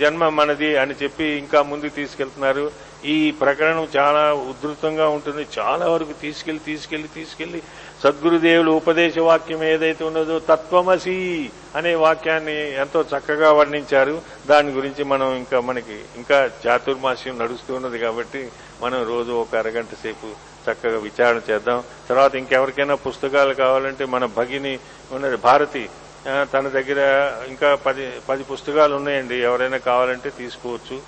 జన్మ 0.00 0.28
మనది 0.38 0.70
అని 0.82 0.94
చెప్పి 1.02 1.24
ఇంకా 1.42 1.62
ముందు 1.70 1.88
తీసుకెళ్తున్నారు. 1.88 2.70
ఈ 3.04 3.16
ప్రకరణం 3.30 3.88
చాలా 3.96 4.22
ఉధృతంగా 4.50 5.06
ఉంటుంది. 5.16 5.46
చాలా 5.58 5.86
వరకు 5.94 6.14
తీసుకెళ్ళి 6.22 6.62
తీసుకెళ్ళి 6.66 7.08
తీసుకెళ్ళి 7.08 7.62
సద్గురుదేవులు 8.04 8.70
ఉపదేశ 8.70 9.18
వాక్యం 9.18 9.64
ఏదైతే 9.64 10.04
ఉన్నదో 10.04 10.38
తత్వమసి 10.38 11.50
అనే 11.76 11.94
వాక్యాన్ని 11.94 12.74
ఎంతో 12.74 13.00
చక్కగా 13.02 13.52
వర్ణించారు. 13.52 14.22
దాని 14.46 14.70
గురించి 14.70 15.04
మనం 15.04 15.36
ఇంకా 15.36 15.60
మనకి 15.60 16.00
ఇంకా 16.16 16.50
చాతుర్మాస్యం 16.66 17.38
నడుస్తూ 17.38 17.74
ఉన్నది 17.74 17.98
కాబట్టి 17.98 18.48
మనం 18.80 19.08
రోజు 19.08 19.30
ఒక 19.32 19.56
అరగంట 19.56 19.94
సేపు 20.02 20.26
చక్కగా 20.70 20.98
విచారణ 20.98 21.40
చేద్దాం. 21.50 21.82
తర్వాత 22.08 22.34
ఇంకెవరికైనా 22.34 22.94
పుస్తకాలు 22.94 23.54
కావాలంటే 23.54 24.04
మన 24.04 24.24
భగిని 24.24 24.78
ఉన్నది 25.12 25.36
భారతి 25.36 25.88
తన 26.26 26.68
దగ్గర 26.68 27.32
ఇంకా 27.48 27.74
పది 27.74 28.10
పది 28.28 28.42
పుస్తకాలు 28.42 28.94
ఉన్నాయండి. 28.94 29.36
ఎవరైనా 29.36 29.76
కావాలంటే 29.76 30.30
తీసుకోవచ్చు. 30.30 31.00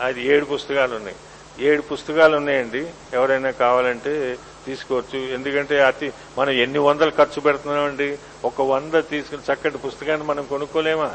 అది 0.00 0.26
ఏడు 0.26 0.44
పుస్తకాలు 0.44 0.94
ఉన్నాయి. 0.94 1.16
ఏడు 1.60 1.82
పుస్తకాలు 1.82 2.36
ఉన్నాయండి. 2.36 2.86
ఎవరైనా 3.12 3.50
కావాలంటే 3.50 4.36
తీసుకోవచ్చు. 4.66 5.18
ఎందుకంటే 5.18 5.82
అతి 5.82 6.12
మనం 6.38 6.50
ఎన్ని 6.50 6.78
వందలు 6.78 7.10
ఖర్చు 7.10 7.40
పెడుతున్నామండి? 7.40 8.18
ఒక 8.44 8.60
వంద 8.60 9.02
తీసుకుని 9.10 9.52
చక్కటి 9.52 9.78
పుస్తకాన్ని 9.78 10.26
మనం 10.26 10.46
కొనుక్కోలేమా? 10.46 11.10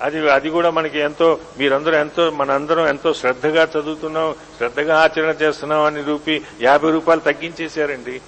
అది 0.00 0.30
అది 0.30 0.50
కూడా 0.50 0.70
మనకి 0.70 0.98
ఎంతో 0.98 1.38
మీరందరూ 1.58 1.94
ఎంతో 1.96 2.30
మనందరం 2.30 2.88
ఎంతో 2.88 3.14
శ్రద్ధగా 3.14 3.62
చదువుతున్నాం 3.64 4.34
శ్రద్ధగా 4.56 5.00
ఆచరణ 5.00 5.28
చేస్తున్నాం 5.42 5.80
అని 5.80 6.02
రూపి 6.02 6.42
యాభై 6.60 6.90
రూపాయలు 6.90 7.20
తగ్గించేశారండి. 7.20 8.20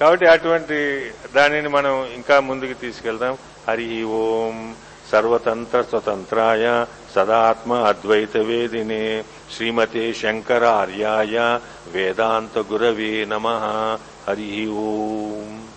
కాబట్టి 0.00 0.26
అటువంటి 0.26 1.10
దానిని 1.34 1.68
మనం 1.68 2.06
ఇంకా 2.14 2.40
ముందుకు 2.40 2.72
తీసుకెళ్దాం. 2.72 3.38
హరి 3.68 4.04
ఓం. 4.04 4.74
सर्वतन्त्रस्वतन्त्राय 5.10 6.86
सदात्म 7.14 7.74
अद्वैतवेदिने 7.74 9.24
श्रीमते 9.50 10.12
शङ्करार्याय 10.12 11.38
वेदान्तगुरवे 11.92 13.26
नमः। 13.26 13.64
हरिः 14.26 14.70
ओम्। 14.70 15.75